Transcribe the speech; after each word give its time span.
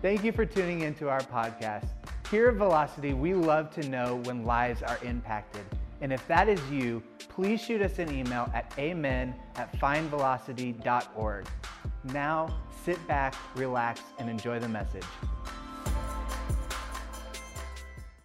Thank 0.00 0.22
you 0.22 0.30
for 0.30 0.46
tuning 0.46 0.82
into 0.82 1.08
our 1.08 1.22
podcast. 1.22 1.88
Here 2.30 2.50
at 2.50 2.54
Velocity, 2.54 3.14
we 3.14 3.34
love 3.34 3.68
to 3.72 3.88
know 3.88 4.22
when 4.26 4.44
lives 4.44 4.80
are 4.80 4.96
impacted. 5.02 5.64
And 6.00 6.12
if 6.12 6.24
that 6.28 6.48
is 6.48 6.60
you, 6.70 7.02
please 7.28 7.60
shoot 7.60 7.82
us 7.82 7.98
an 7.98 8.14
email 8.14 8.48
at 8.54 8.72
amen 8.78 9.34
at 9.56 9.72
findvelocity.org. 9.80 11.46
Now, 12.04 12.56
sit 12.84 13.08
back, 13.08 13.34
relax, 13.56 14.00
and 14.20 14.30
enjoy 14.30 14.60
the 14.60 14.68
message. 14.68 15.02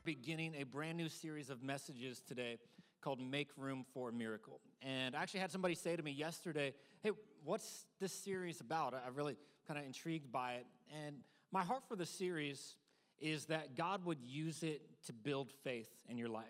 Beginning 0.06 0.54
a 0.60 0.66
brand 0.66 0.96
new 0.96 1.10
series 1.10 1.50
of 1.50 1.64
messages 1.64 2.22
today 2.22 2.60
called 3.02 3.20
Make 3.20 3.50
Room 3.58 3.84
for 3.96 4.10
a 4.10 4.14
Miracle. 4.14 4.60
And 4.84 5.16
I 5.16 5.24
actually 5.24 5.40
had 5.40 5.52
somebody 5.52 5.74
say 5.74 5.96
to 5.96 6.04
me 6.04 6.12
yesterday, 6.12 6.76
Hey, 7.02 7.10
what's 7.44 7.88
this 8.00 8.14
series 8.14 8.62
about? 8.62 8.94
I'm 8.94 9.16
really 9.16 9.38
kind 9.68 9.80
of 9.80 9.88
intrigued 9.88 10.32
by 10.32 10.54
it. 10.54 10.68
And 11.08 11.16
my 11.54 11.64
heart 11.64 11.84
for 11.88 11.96
the 11.96 12.06
series 12.06 12.76
is 13.20 13.46
that 13.46 13.78
God 13.78 14.04
would 14.06 14.18
use 14.26 14.64
it 14.64 14.82
to 15.06 15.14
build 15.14 15.52
faith 15.64 15.92
in 16.10 16.18
your 16.18 16.28
life, 16.28 16.46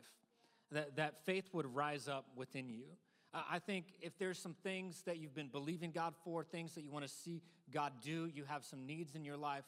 that, 0.71 0.95
that 0.95 1.25
faith 1.25 1.49
would 1.52 1.75
rise 1.75 2.07
up 2.07 2.25
within 2.38 2.70
you. 2.70 2.85
I 3.34 3.59
think 3.59 3.85
if 3.99 4.17
there's 4.17 4.39
some 4.39 4.55
things 4.63 5.02
that 5.05 5.17
you've 5.17 5.35
been 5.35 5.49
believing 5.49 5.91
God 5.91 6.13
for, 6.23 6.44
things 6.44 6.73
that 6.75 6.84
you 6.84 6.91
want 6.91 7.03
to 7.03 7.11
see 7.11 7.41
God 7.73 7.91
do, 8.02 8.30
you 8.34 8.45
have 8.47 8.63
some 8.63 8.85
needs 8.85 9.13
in 9.16 9.25
your 9.25 9.35
life, 9.35 9.66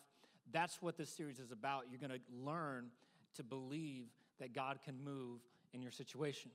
that's 0.54 0.82
what 0.82 0.98
this 0.98 1.10
series 1.10 1.40
is 1.40 1.52
about. 1.52 1.86
You're 1.90 2.00
going 2.00 2.18
to 2.18 2.26
learn 2.32 2.86
to 3.36 3.44
believe 3.44 4.06
that 4.40 4.54
God 4.54 4.80
can 4.86 4.96
move 5.04 5.42
in 5.74 5.82
your 5.82 5.92
situation. 5.92 6.52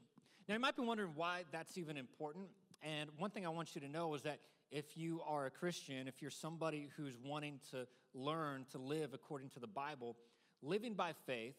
Now, 0.49 0.55
you 0.55 0.61
might 0.61 0.77
be 0.77 0.83
wondering 0.83 1.11
why 1.17 1.43
that's 1.53 1.77
even 1.77 1.99
important. 1.99 2.47
And 2.83 3.11
one 3.19 3.31
thing 3.31 3.45
I 3.45 3.51
want 3.51 3.75
you 3.75 3.83
to 3.83 3.89
know 3.89 4.15
is 4.15 4.23
that 4.23 4.39
if 4.71 4.97
you 4.97 5.21
are 5.27 5.47
a 5.47 5.51
Christian, 5.51 6.09
if 6.09 6.23
you're 6.23 6.31
somebody 6.31 6.89
who's 6.97 7.15
wanting 7.23 7.59
to 7.73 7.87
learn 8.15 8.67
to 8.73 8.79
live 8.79 9.15
according 9.15 9.51
to 9.51 9.61
the 9.61 9.67
Bible, 9.67 10.17
living 10.63 10.95
by 10.95 11.13
faith 11.27 11.55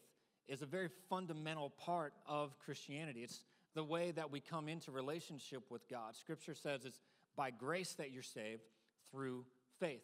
is 0.48 0.62
a 0.62 0.66
very 0.66 0.88
fundamental 1.08 1.70
part 1.70 2.14
of 2.26 2.58
Christianity. 2.58 3.22
It's 3.22 3.42
the 3.74 3.84
way 3.84 4.10
that 4.12 4.30
we 4.30 4.40
come 4.40 4.68
into 4.68 4.90
relationship 4.90 5.62
with 5.70 5.88
God. 5.88 6.14
Scripture 6.16 6.54
says 6.54 6.84
it's 6.84 7.00
by 7.36 7.50
grace 7.50 7.94
that 7.94 8.10
you're 8.10 8.22
saved 8.22 8.62
through 9.10 9.44
faith. 9.80 10.02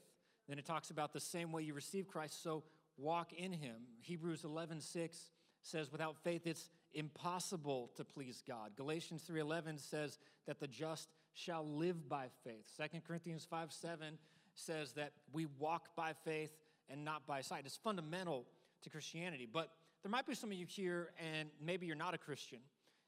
Then 0.49 0.59
it 0.59 0.65
talks 0.65 0.91
about 0.91 1.13
the 1.13 1.21
same 1.21 1.53
way 1.53 1.63
you 1.63 1.75
receive 1.75 2.09
Christ, 2.09 2.43
so 2.43 2.65
walk 2.97 3.33
in 3.33 3.53
him. 3.53 3.77
Hebrews 4.01 4.45
11, 4.45 4.81
6 4.81 5.31
says, 5.61 5.93
without 5.93 6.17
faith, 6.17 6.47
it's 6.47 6.71
impossible 6.95 7.91
to 7.97 8.05
please 8.05 8.43
God. 8.47 8.73
Galatians 8.77 9.23
3:11 9.29 9.79
says 9.79 10.19
that 10.47 10.61
the 10.61 10.69
just 10.69 11.09
shall 11.35 11.67
live 11.67 12.09
by 12.09 12.29
faith. 12.45 12.67
2 12.77 13.01
Corinthians 13.07 13.45
5, 13.45 13.73
7 13.73 14.19
says 14.59 14.93
that 14.93 15.13
we 15.33 15.47
walk 15.59 15.95
by 15.97 16.13
faith 16.25 16.51
and 16.91 17.05
not 17.05 17.27
by 17.27 17.41
sight. 17.41 17.63
It's 17.65 17.77
fundamental 17.77 18.45
to 18.83 18.91
Christianity. 18.91 19.49
But 19.51 19.71
there 20.03 20.11
might 20.11 20.27
be 20.27 20.35
some 20.35 20.51
of 20.51 20.57
you 20.57 20.67
here, 20.67 21.11
and 21.19 21.49
maybe 21.65 21.87
you're 21.87 21.97
not 21.97 22.15
a 22.15 22.19
Christian, 22.19 22.59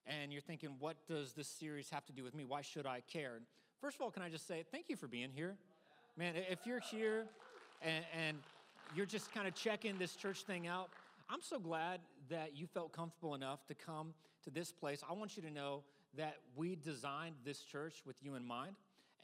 and 0.07 0.33
you're 0.33 0.43
thinking, 0.43 0.71
what 0.79 0.97
does 1.09 1.33
this 1.33 1.49
series 1.49 1.91
have 1.91 2.05
to 2.07 2.13
do 2.13 2.25
with 2.25 2.35
me? 2.35 2.45
Why 2.45 2.63
should 2.63 2.87
I 2.87 3.03
care? 3.13 3.41
First 3.81 3.97
of 3.97 4.03
all, 4.03 4.11
can 4.11 4.23
I 4.23 4.29
just 4.29 4.47
say 4.47 4.65
thank 4.71 4.89
you 4.89 4.97
for 4.97 5.07
being 5.07 5.31
here? 5.31 5.57
Man, 6.17 6.35
if 6.37 6.67
you're 6.67 6.81
here 6.81 7.27
and, 7.83 8.05
and 8.17 8.37
you're 8.95 9.07
just 9.07 9.33
kind 9.33 9.47
of 9.47 9.55
checking 9.55 9.97
this 9.99 10.17
church 10.17 10.43
thing 10.43 10.67
out, 10.67 10.91
I'm 11.31 11.41
so 11.41 11.59
glad 11.59 12.01
that 12.29 12.57
you 12.57 12.67
felt 12.67 12.93
comfortable 12.93 13.35
enough 13.35 13.65
to 13.69 13.75
come 13.75 14.13
to 14.45 14.51
this 14.51 14.73
place. 14.73 15.03
I 15.09 15.13
want 15.13 15.37
you 15.37 15.43
to 15.45 15.51
know 15.51 15.83
that 16.17 16.37
we 16.57 16.77
designed 16.77 17.37
this 17.45 17.61
church 17.61 18.03
with 18.05 18.17
you 18.21 18.35
in 18.35 18.45
mind, 18.45 18.75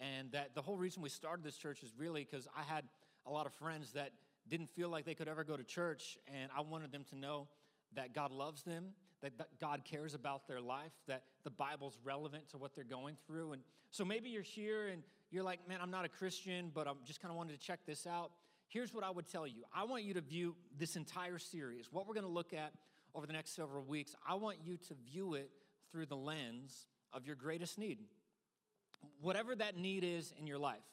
and 0.01 0.33
that 0.33 0.55
the 0.55 0.63
whole 0.63 0.77
reason 0.77 1.03
we 1.03 1.09
started 1.09 1.45
this 1.45 1.57
church 1.57 1.83
is 1.83 1.93
really 1.97 2.27
because 2.29 2.47
I 2.57 2.63
had 2.63 2.85
a 3.27 3.31
lot 3.31 3.47
of 3.47 3.53
friends 3.55 3.93
that 3.93 4.13
didn't 4.49 4.71
feel 4.71 4.89
like 4.89 5.05
they 5.05 5.15
could 5.15 5.29
ever 5.29 5.45
go 5.45 5.57
to 5.57 5.65
church, 5.65 6.19
and 6.29 6.51
I 6.57 6.61
wanted 6.61 6.93
them 6.93 7.05
to 7.11 7.17
know 7.17 7.49
that 7.95 8.15
God 8.15 8.31
loves 8.31 8.63
them, 8.63 8.93
that, 9.23 9.33
God 9.61 9.83
cares 9.85 10.15
about 10.15 10.47
their 10.47 10.61
life, 10.61 10.93
that 11.09 11.25
the 11.45 11.51
Bible's 11.51 11.99
relevant 12.05 12.49
to 12.51 12.59
what 12.59 12.75
they're 12.75 12.85
going 12.85 13.17
through. 13.27 13.53
And 13.53 13.63
so 13.91 14.05
maybe 14.05 14.29
you're 14.31 14.43
here 14.43 14.89
and 14.89 15.03
you're 15.31 15.43
like, 15.43 15.67
man, 15.69 15.79
I'm 15.83 15.91
not 15.91 16.05
a 16.05 16.09
Christian, 16.09 16.71
but 16.73 16.87
I'm 16.87 16.99
just 17.05 17.21
kind 17.21 17.31
of 17.31 17.37
wanted 17.37 17.59
to 17.59 17.67
check 17.67 17.81
this 17.87 18.07
out. 18.07 18.31
Here's 18.69 18.93
what 18.93 19.05
I 19.05 19.11
would 19.11 19.31
tell 19.31 19.47
you 19.47 19.63
I 19.75 19.85
want 19.85 20.05
you 20.05 20.15
to 20.15 20.21
view 20.21 20.55
this 20.79 20.97
entire 20.97 21.39
series, 21.39 21.89
what 21.91 22.07
we're 22.07 22.15
going 22.15 22.27
to 22.27 22.33
look 22.33 22.53
at 22.53 22.73
over 23.15 23.27
the 23.27 23.33
next 23.33 23.57
several 23.57 23.85
weeks, 23.85 24.15
I 24.29 24.35
want 24.35 24.59
you 24.63 24.77
to 24.77 24.95
view 25.11 25.35
it 25.35 25.51
through 25.91 26.07
the 26.07 26.17
lens 26.17 26.87
of 27.13 27.27
your 27.27 27.37
greatest 27.37 27.79
need. 27.79 28.01
Whatever 29.21 29.55
that 29.57 29.77
need 29.77 30.05
is 30.05 30.33
in 30.39 30.47
your 30.47 30.59
life. 30.59 30.85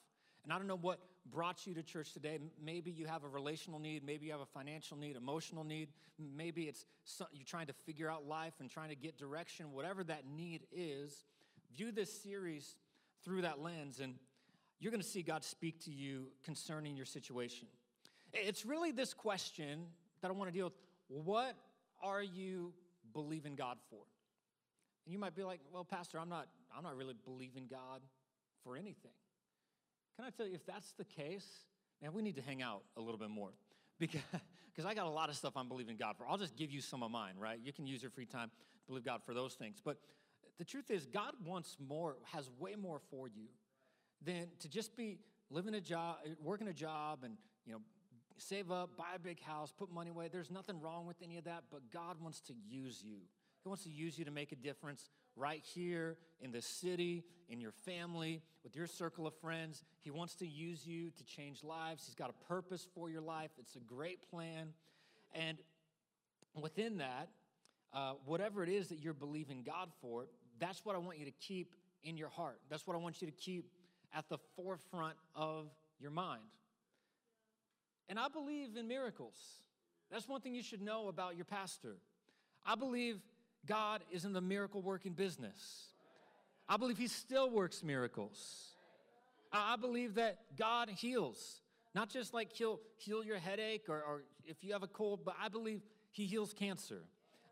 And 0.43 0.51
I 0.51 0.57
don't 0.57 0.67
know 0.67 0.77
what 0.77 0.99
brought 1.31 1.65
you 1.65 1.73
to 1.73 1.83
church 1.83 2.13
today. 2.13 2.37
Maybe 2.61 2.91
you 2.91 3.05
have 3.05 3.23
a 3.23 3.27
relational 3.27 3.79
need, 3.79 4.05
maybe 4.05 4.25
you 4.25 4.31
have 4.31 4.41
a 4.41 4.45
financial 4.45 4.97
need, 4.97 5.15
emotional 5.15 5.63
need, 5.63 5.89
maybe 6.19 6.63
it's 6.63 6.85
you're 7.31 7.45
trying 7.45 7.67
to 7.67 7.73
figure 7.85 8.09
out 8.09 8.27
life 8.27 8.53
and 8.59 8.69
trying 8.69 8.89
to 8.89 8.95
get 8.95 9.17
direction. 9.17 9.71
Whatever 9.71 10.03
that 10.05 10.23
need 10.27 10.65
is, 10.71 11.23
view 11.75 11.91
this 11.91 12.21
series 12.21 12.75
through 13.23 13.43
that 13.43 13.61
lens 13.61 13.99
and 13.99 14.15
you're 14.79 14.91
going 14.91 15.01
to 15.01 15.07
see 15.07 15.21
God 15.21 15.43
speak 15.45 15.79
to 15.85 15.91
you 15.91 16.27
concerning 16.43 16.97
your 16.97 17.05
situation. 17.05 17.67
It's 18.33 18.65
really 18.65 18.91
this 18.91 19.13
question 19.13 19.85
that 20.21 20.29
I 20.29 20.33
want 20.33 20.51
to 20.51 20.53
deal 20.53 20.65
with. 20.65 20.73
What 21.07 21.55
are 22.01 22.21
you 22.21 22.73
believing 23.13 23.55
God 23.55 23.77
for? 23.89 24.01
And 25.05 25.13
you 25.13 25.19
might 25.19 25.35
be 25.35 25.43
like, 25.43 25.59
well, 25.71 25.83
Pastor, 25.83 26.19
I'm 26.19 26.29
not, 26.29 26.47
I'm 26.75 26.83
not 26.83 26.95
really 26.95 27.15
believing 27.25 27.67
God 27.69 28.01
for 28.63 28.75
anything. 28.75 29.11
Can 30.17 30.25
I 30.25 30.29
tell 30.29 30.47
you, 30.47 30.55
if 30.55 30.65
that's 30.65 30.93
the 30.93 31.05
case, 31.05 31.47
man, 32.01 32.13
we 32.13 32.21
need 32.21 32.35
to 32.35 32.41
hang 32.41 32.61
out 32.61 32.83
a 32.97 33.01
little 33.01 33.17
bit 33.17 33.29
more 33.29 33.51
because 33.99 34.85
I 34.85 34.93
got 34.93 35.07
a 35.07 35.09
lot 35.09 35.29
of 35.29 35.35
stuff 35.35 35.53
I'm 35.55 35.67
believing 35.67 35.97
God 35.97 36.15
for. 36.17 36.27
I'll 36.27 36.37
just 36.37 36.55
give 36.55 36.71
you 36.71 36.81
some 36.81 37.03
of 37.03 37.11
mine, 37.11 37.33
right? 37.37 37.59
You 37.63 37.73
can 37.73 37.85
use 37.85 38.01
your 38.01 38.11
free 38.11 38.25
time 38.25 38.51
believe 38.87 39.03
God 39.03 39.21
for 39.25 39.33
those 39.33 39.53
things. 39.53 39.81
But 39.83 39.97
the 40.57 40.65
truth 40.65 40.91
is, 40.91 41.05
God 41.05 41.33
wants 41.45 41.77
more, 41.79 42.17
has 42.31 42.49
way 42.59 42.75
more 42.75 42.99
for 43.09 43.27
you 43.27 43.47
than 44.23 44.47
to 44.59 44.69
just 44.69 44.95
be 44.95 45.19
living 45.49 45.73
a 45.73 45.81
job, 45.81 46.17
working 46.41 46.67
a 46.67 46.73
job, 46.73 47.19
and 47.23 47.37
you 47.65 47.73
know, 47.73 47.79
save 48.37 48.71
up, 48.71 48.97
buy 48.97 49.15
a 49.15 49.19
big 49.19 49.41
house, 49.41 49.71
put 49.71 49.91
money 49.91 50.09
away. 50.09 50.27
There's 50.31 50.51
nothing 50.51 50.79
wrong 50.81 51.05
with 51.05 51.17
any 51.23 51.37
of 51.37 51.45
that, 51.45 51.63
but 51.71 51.91
God 51.91 52.17
wants 52.21 52.41
to 52.41 52.53
use 52.67 53.01
you. 53.03 53.17
He 53.63 53.69
wants 53.69 53.83
to 53.83 53.89
use 53.89 54.19
you 54.19 54.25
to 54.25 54.31
make 54.31 54.51
a 54.51 54.55
difference 54.55 55.09
right 55.35 55.63
here 55.73 56.17
in 56.41 56.51
the 56.51 56.61
city, 56.61 57.23
in 57.49 57.61
your 57.61 57.71
family, 57.71 58.41
with 58.63 58.75
your 58.75 58.87
circle 58.87 59.25
of 59.25 59.33
friends. 59.35 59.83
He 60.01 60.11
wants 60.11 60.35
to 60.35 60.47
use 60.47 60.85
you 60.85 61.11
to 61.11 61.23
change 61.23 61.63
lives. 61.63 62.05
He's 62.05 62.15
got 62.15 62.29
a 62.29 62.45
purpose 62.45 62.85
for 62.93 63.09
your 63.09 63.21
life. 63.21 63.51
It's 63.57 63.75
a 63.75 63.79
great 63.79 64.29
plan. 64.29 64.73
And 65.33 65.57
within 66.59 66.97
that, 66.97 67.29
uh, 67.93 68.13
whatever 68.25 68.63
it 68.63 68.69
is 68.69 68.89
that 68.89 68.99
you're 68.99 69.13
believing 69.13 69.63
God 69.63 69.89
for, 70.01 70.25
that's 70.59 70.83
what 70.83 70.95
I 70.95 70.99
want 70.99 71.17
you 71.17 71.25
to 71.25 71.31
keep 71.31 71.73
in 72.03 72.17
your 72.17 72.29
heart. 72.29 72.59
That's 72.69 72.85
what 72.85 72.95
I 72.95 72.99
want 72.99 73.21
you 73.21 73.27
to 73.27 73.33
keep 73.33 73.69
at 74.13 74.27
the 74.29 74.37
forefront 74.55 75.15
of 75.35 75.67
your 75.99 76.11
mind. 76.11 76.43
And 78.09 78.19
I 78.19 78.27
believe 78.27 78.75
in 78.75 78.87
miracles. 78.87 79.35
That's 80.11 80.27
one 80.27 80.41
thing 80.41 80.53
you 80.53 80.63
should 80.63 80.81
know 80.81 81.07
about 81.07 81.35
your 81.35 81.45
pastor. 81.45 81.95
I 82.65 82.75
believe 82.75 83.19
God 83.65 84.01
is 84.11 84.25
in 84.25 84.33
the 84.33 84.41
miracle 84.41 84.81
working 84.81 85.13
business. 85.13 85.87
I 86.67 86.77
believe 86.77 86.97
He 86.97 87.07
still 87.07 87.49
works 87.49 87.83
miracles. 87.83 88.73
I 89.51 89.75
believe 89.75 90.15
that 90.15 90.39
God 90.57 90.89
heals, 90.89 91.61
not 91.93 92.09
just 92.09 92.33
like 92.33 92.51
He'll 92.51 92.79
heal 92.97 93.23
your 93.23 93.37
headache 93.37 93.85
or, 93.87 94.01
or 94.01 94.23
if 94.45 94.63
you 94.63 94.73
have 94.73 94.83
a 94.83 94.87
cold, 94.87 95.21
but 95.23 95.35
I 95.41 95.49
believe 95.49 95.81
He 96.11 96.25
heals 96.25 96.53
cancer. 96.53 97.03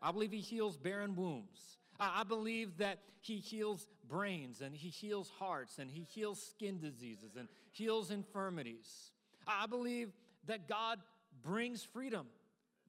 I 0.02 0.12
believe 0.12 0.32
He 0.32 0.40
heals 0.40 0.76
barren 0.76 1.14
wombs. 1.14 1.78
I 2.00 2.24
believe 2.24 2.78
that 2.78 2.98
He 3.20 3.36
heals 3.36 3.86
brains 4.08 4.60
and 4.60 4.74
He 4.74 4.88
heals 4.88 5.30
hearts 5.38 5.78
and 5.78 5.90
He 5.90 6.02
heals 6.02 6.42
skin 6.42 6.80
diseases 6.80 7.36
and 7.38 7.48
heals 7.70 8.10
infirmities. 8.10 9.12
I 9.46 9.66
believe 9.66 10.10
that 10.46 10.68
God 10.68 10.98
brings 11.42 11.82
freedom, 11.84 12.26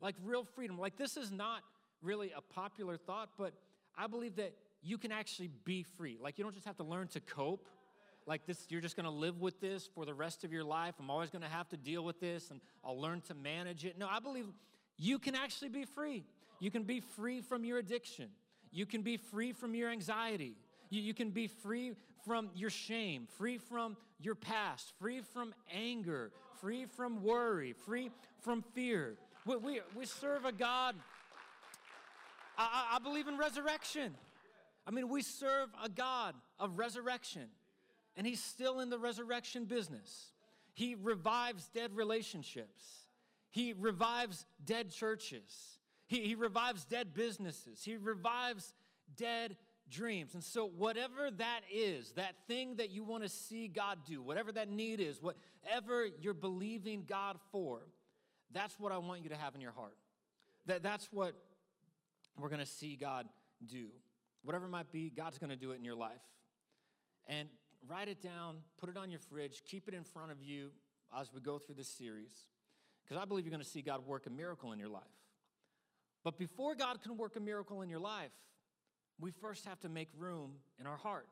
like 0.02 0.16
real 0.24 0.44
freedom. 0.44 0.78
Like 0.78 0.98
this 0.98 1.18
is 1.18 1.32
not 1.32 1.62
really 2.04 2.32
a 2.36 2.42
popular 2.42 2.98
thought, 2.98 3.30
but 3.38 3.54
I 3.98 4.08
believe 4.08 4.36
that 4.36 4.54
you 4.82 4.98
can 4.98 5.12
actually 5.12 5.50
be 5.64 5.84
free. 5.84 6.18
Like 6.22 6.38
you 6.38 6.44
don't 6.44 6.54
just 6.54 6.66
have 6.66 6.78
to 6.78 6.84
learn 6.84 7.08
to 7.10 7.20
cope. 7.20 7.68
Like 8.26 8.46
this, 8.46 8.66
you're 8.70 8.82
just 8.82 8.96
gonna 8.96 9.12
live 9.12 9.42
with 9.42 9.60
this 9.60 9.90
for 9.94 10.06
the 10.06 10.14
rest 10.14 10.44
of 10.44 10.52
your 10.52 10.64
life. 10.64 10.96
I'm 11.00 11.10
always 11.10 11.30
gonna 11.30 11.50
have 11.50 11.70
to 11.70 11.78
deal 11.78 12.04
with 12.04 12.20
this 12.20 12.52
and 12.52 12.62
I'll 12.84 13.00
learn 13.00 13.22
to 13.22 13.34
manage 13.34 13.86
it. 13.86 13.98
No, 13.98 14.08
I 14.08 14.20
believe 14.20 14.46
you 14.98 15.20
can 15.20 15.36
actually 15.36 15.70
be 15.70 15.86
free. 15.86 16.24
You 16.60 16.72
can 16.72 16.84
be 16.84 17.00
free 17.00 17.42
from 17.42 17.66
your 17.66 17.80
addiction. 17.80 18.30
You 18.72 18.86
can 18.86 19.02
be 19.02 19.18
free 19.18 19.54
from 19.54 19.76
your 19.76 19.90
anxiety. 19.90 20.56
You, 20.90 21.02
you 21.02 21.14
can 21.14 21.32
be 21.32 21.48
free 21.48 21.94
from 22.26 22.50
your 22.56 22.70
shame, 22.70 23.28
free 23.38 23.58
from 23.58 23.98
your 24.20 24.36
past, 24.36 24.94
free 25.00 25.22
from 25.22 25.54
anger, 25.74 26.32
free 26.62 26.86
from 26.86 27.24
worry, 27.24 27.74
free 27.86 28.10
from 28.40 28.64
fear. 28.74 29.16
We, 29.46 29.58
we, 29.58 29.82
we 29.96 30.06
serve 30.06 30.46
a 30.46 30.52
God. 30.52 30.96
I, 32.58 32.96
I 32.96 33.00
believe 33.00 33.28
in 33.28 33.38
resurrection. 33.38 34.14
I 34.86 34.92
mean, 34.92 35.10
we 35.10 35.22
serve 35.22 35.70
a 35.84 35.90
God 35.90 36.36
of 36.60 36.78
resurrection, 36.78 37.48
and 38.16 38.28
He's 38.28 38.44
still 38.44 38.80
in 38.80 38.90
the 38.90 39.00
resurrection 39.00 39.66
business. 39.66 40.32
He 40.74 40.96
revives 40.96 41.70
dead 41.74 41.96
relationships. 41.96 42.84
He 43.52 43.74
revives 43.74 44.46
dead 44.66 44.90
churches. 44.92 45.78
He, 46.08 46.22
he 46.22 46.36
revives 46.36 46.86
dead 46.86 47.14
businesses. 47.14 47.84
He 47.84 47.98
revives 47.98 48.74
dead 49.16 49.56
dreams. 49.90 50.34
And 50.34 50.44
so, 50.44 50.68
whatever 50.68 51.30
that 51.38 51.62
is, 51.72 52.12
that 52.14 52.36
thing 52.48 52.76
that 52.78 52.90
you 52.90 53.04
want 53.04 53.24
to 53.24 53.30
see 53.30 53.68
God 53.68 54.00
do, 54.06 54.22
whatever 54.22 54.52
that 54.54 54.70
need 54.70 55.00
is, 55.00 55.22
whatever 55.22 56.08
you're 56.20 56.34
believing 56.34 57.04
God 57.08 57.38
for, 57.52 57.82
that's 58.52 58.80
what 58.80 58.92
I 58.92 58.98
want 58.98 59.24
you 59.24 59.30
to 59.30 59.38
have 59.38 59.56
in 59.56 59.62
your 59.62 59.72
heart. 59.72 59.98
That, 60.66 60.84
that's 60.84 61.10
what 61.12 61.36
we're 62.40 62.50
going 62.50 62.60
to 62.60 62.66
see 62.66 62.96
God 62.96 63.28
do. 63.66 63.88
Whatever 64.44 64.66
it 64.66 64.70
might 64.70 64.92
be, 64.92 65.10
God's 65.10 65.38
going 65.38 65.50
to 65.50 65.56
do 65.56 65.72
it 65.72 65.76
in 65.76 65.86
your 65.86 65.96
life. 65.96 66.22
And 67.28 67.48
write 67.88 68.08
it 68.08 68.22
down, 68.22 68.58
put 68.78 68.90
it 68.90 68.98
on 68.98 69.10
your 69.10 69.20
fridge, 69.20 69.62
keep 69.66 69.88
it 69.88 69.94
in 69.94 70.04
front 70.04 70.32
of 70.32 70.42
you 70.42 70.72
as 71.18 71.32
we 71.34 71.42
go 71.42 71.58
through 71.60 71.76
this 71.76 71.88
series. 71.88 72.32
Because 73.04 73.22
I 73.22 73.26
believe 73.26 73.46
you're 73.46 73.52
going 73.52 73.64
to 73.64 73.70
see 73.70 73.82
God 73.82 74.06
work 74.06 74.26
a 74.28 74.30
miracle 74.30 74.72
in 74.72 74.80
your 74.80 74.90
life. 74.90 75.04
But 76.24 76.38
before 76.38 76.76
God 76.76 77.02
can 77.02 77.18
work 77.18 77.36
a 77.36 77.40
miracle 77.40 77.82
in 77.82 77.90
your 77.90 78.00
life, 78.00 78.32
we 79.20 79.32
first 79.32 79.66
have 79.66 79.80
to 79.82 79.90
make 79.90 80.10
room 80.18 80.54
in 80.80 80.88
our 80.88 80.98
heart. 80.98 81.28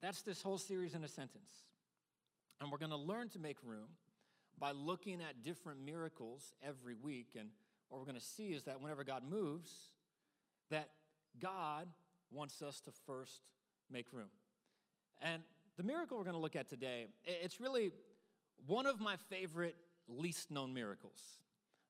That's 0.00 0.22
this 0.22 0.42
whole 0.42 0.58
series 0.58 0.94
in 0.94 1.02
a 1.04 1.08
sentence. 1.08 1.50
And 2.60 2.70
we're 2.70 2.78
going 2.78 2.90
to 2.90 2.96
learn 2.96 3.28
to 3.30 3.38
make 3.38 3.56
room 3.64 3.88
by 4.58 4.72
looking 4.72 5.20
at 5.20 5.42
different 5.42 5.84
miracles 5.84 6.52
every 6.66 6.94
week. 6.94 7.28
And 7.38 7.48
what 7.88 7.98
we're 8.00 8.06
going 8.06 8.18
to 8.18 8.24
see 8.24 8.48
is 8.48 8.64
that 8.64 8.80
whenever 8.80 9.04
God 9.04 9.22
moves, 9.28 9.72
that 10.70 10.90
God 11.40 11.88
wants 12.30 12.62
us 12.62 12.80
to 12.82 12.90
first 13.06 13.40
make 13.90 14.12
room. 14.12 14.28
And 15.22 15.42
the 15.76 15.82
miracle 15.82 16.18
we're 16.18 16.24
going 16.24 16.36
to 16.36 16.40
look 16.40 16.56
at 16.56 16.68
today, 16.68 17.06
it's 17.24 17.60
really 17.60 17.92
one 18.66 18.86
of 18.86 19.00
my 19.00 19.16
favorite 19.30 19.76
least 20.08 20.50
known 20.50 20.74
miracles. 20.74 21.20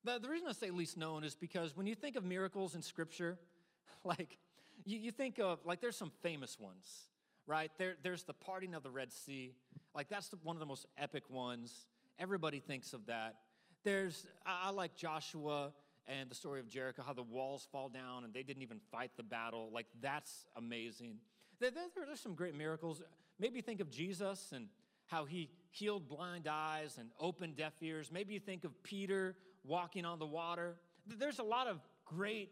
The, 0.05 0.19
the 0.19 0.29
reason 0.29 0.49
I 0.49 0.53
say 0.53 0.71
least 0.71 0.97
known 0.97 1.25
is 1.25 1.35
because 1.35 1.77
when 1.77 1.87
you 1.87 1.95
think 1.95 2.17
of 2.17 2.25
miracles 2.25 2.75
in 2.75 2.83
Scripture, 2.83 3.39
like 4.05 4.39
you, 4.85 4.99
you 4.99 5.11
think 5.11 5.39
of, 5.39 5.59
like, 5.65 5.81
there's 5.81 5.97
some 5.97 6.13
famous 6.23 6.59
ones, 6.59 7.09
right? 7.47 7.71
There, 7.79 7.95
there's 8.03 8.23
the 8.23 8.33
parting 8.33 8.75
of 8.75 8.83
the 8.83 8.91
Red 8.91 9.13
Sea. 9.13 9.55
Like, 9.95 10.09
that's 10.09 10.29
the, 10.29 10.37
one 10.43 10.57
of 10.57 10.61
the 10.61 10.67
most 10.67 10.87
epic 10.97 11.29
ones. 11.29 11.87
Everybody 12.19 12.61
thinks 12.61 12.93
of 12.93 13.07
that. 13.07 13.37
There's, 13.85 14.27
I, 14.47 14.69
I 14.69 14.71
like 14.71 14.95
Joshua 14.95 15.73
and 16.09 16.31
the 16.31 16.35
story 16.35 16.61
of 16.61 16.69
Jericho, 16.69 17.03
how 17.07 17.13
the 17.13 17.23
walls 17.23 17.69
fall 17.71 17.89
down 17.89 18.25
and 18.25 18.33
they 18.33 18.43
didn't 18.43 18.63
even 18.63 18.81
fight 18.91 19.11
the 19.17 19.23
battle. 19.23 19.71
Like, 19.73 19.87
that's 20.01 20.47
amazing. 20.57 21.17
There, 21.61 21.71
there, 21.71 21.85
there's 22.07 22.21
some 22.21 22.35
great 22.35 22.57
miracles. 22.57 23.03
Maybe 23.39 23.61
think 23.61 23.81
of 23.81 23.91
Jesus 23.91 24.53
and 24.55 24.69
how 25.07 25.25
he 25.25 25.51
healed 25.71 26.09
blind 26.09 26.47
eyes 26.47 26.97
and 26.99 27.11
opened 27.21 27.57
deaf 27.57 27.75
ears. 27.83 28.11
Maybe 28.13 28.35
you 28.35 28.41
think 28.41 28.65
of 28.65 28.83
Peter 28.83 29.37
walking 29.65 30.05
on 30.05 30.19
the 30.19 30.27
water. 30.27 30.77
There's 31.07 31.39
a 31.39 31.45
lot 31.45 31.67
of 31.67 31.81
great, 32.05 32.51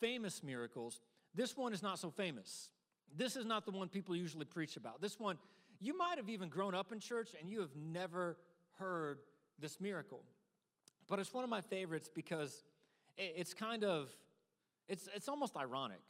famous 0.00 0.42
miracles. 0.42 1.00
This 1.34 1.56
one 1.56 1.72
is 1.72 1.82
not 1.82 1.98
so 1.98 2.10
famous. 2.10 2.68
This 3.16 3.36
is 3.36 3.44
not 3.44 3.64
the 3.64 3.72
one 3.72 3.88
people 3.88 4.16
usually 4.16 4.44
preach 4.44 4.76
about. 4.76 5.00
This 5.00 5.18
one, 5.18 5.38
you 5.80 5.96
might 5.96 6.16
have 6.16 6.28
even 6.28 6.48
grown 6.48 6.74
up 6.74 6.92
in 6.92 7.00
church 7.00 7.30
and 7.40 7.50
you 7.50 7.60
have 7.60 7.74
never 7.76 8.36
heard 8.78 9.18
this 9.58 9.80
miracle. 9.80 10.22
But 11.08 11.18
it's 11.18 11.32
one 11.32 11.42
of 11.44 11.50
my 11.50 11.60
favorites 11.60 12.08
because 12.12 12.62
it's 13.16 13.54
kind 13.54 13.84
of, 13.84 14.10
it's, 14.88 15.08
it's 15.14 15.28
almost 15.28 15.56
ironic. 15.56 16.00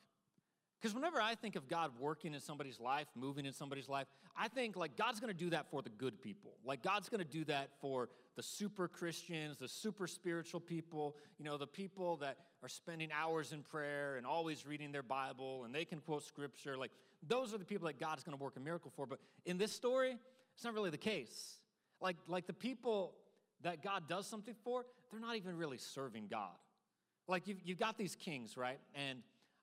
Because 0.81 0.94
whenever 0.94 1.20
I 1.20 1.35
think 1.35 1.56
of 1.56 1.69
God 1.69 1.91
working 1.99 2.32
in 2.32 2.41
somebody's 2.41 2.81
life, 2.81 3.06
moving 3.14 3.44
in 3.44 3.52
somebody's 3.52 3.88
life, 3.88 4.06
I 4.35 4.49
think 4.49 4.76
like 4.76 4.97
God's 4.97 5.20
gonna 5.20 5.35
do 5.35 5.50
that 5.50 5.70
for 5.70 5.82
the 5.82 5.91
good 5.91 6.23
people. 6.23 6.52
Like 6.64 6.82
God's 6.82 7.11
gonna 7.11 7.25
do 7.25 7.44
that 7.44 7.69
for 7.82 8.08
the 8.37 8.43
super 8.43 8.88
Christians, 8.88 9.58
the 9.58 9.69
super 9.69 10.06
spiritual 10.06 10.58
people, 10.58 11.17
you 11.38 11.44
know, 11.44 11.58
the 11.58 11.67
people 11.67 12.17
that 12.19 12.38
are 12.62 12.69
spending 12.69 13.11
hours 13.12 13.52
in 13.52 13.62
prayer 13.62 14.17
and 14.17 14.26
always 14.26 14.67
reading 14.67 14.91
their 14.91 15.02
Bible 15.02 15.64
and 15.64 15.75
they 15.75 15.85
can 15.85 16.00
quote 16.00 16.25
scripture. 16.25 16.79
Like 16.79 16.93
those 17.29 17.52
are 17.52 17.58
the 17.58 17.67
people 17.67 17.87
that 17.88 18.00
God's 18.00 18.25
gonna 18.25 18.38
work 18.38 18.56
a 18.56 18.61
miracle 18.61 18.91
for. 18.97 19.05
But 19.05 19.19
in 19.44 19.58
this 19.58 19.73
story, 19.73 20.17
it's 20.55 20.64
not 20.64 20.73
really 20.73 20.91
the 20.91 20.97
case. 20.97 21.58
Like, 22.00 22.17
like 22.26 22.47
the 22.47 22.55
people 22.55 23.17
that 23.62 23.82
God 23.82 24.08
does 24.08 24.26
something 24.26 24.55
for, 24.64 24.87
they're 25.11 25.20
not 25.20 25.37
even 25.37 25.58
really 25.58 25.76
serving 25.76 26.29
God. 26.31 26.56
Like 27.29 27.47
you've, 27.47 27.59
you've 27.65 27.79
got 27.79 27.97
these 27.97 28.17
kings, 28.17 28.57
right? 28.57 28.79
And 28.95 29.21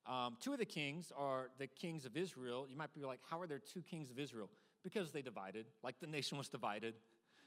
um, 0.08 0.38
two 0.40 0.54
of 0.54 0.60
the 0.60 0.66
kings 0.66 1.12
are 1.18 1.50
the 1.58 1.68
kings 1.68 2.06
of 2.06 2.16
Israel. 2.16 2.66
You 2.70 2.78
might 2.78 2.94
be 2.94 3.04
like, 3.04 3.20
how 3.30 3.42
are 3.42 3.48
there 3.48 3.60
two 3.60 3.82
kings 3.82 4.10
of 4.10 4.20
Israel? 4.20 4.50
Because 4.84 5.12
they 5.12 5.22
divided, 5.22 5.66
like 5.84 6.00
the 6.00 6.08
nation 6.08 6.38
was 6.38 6.48
divided. 6.48 6.94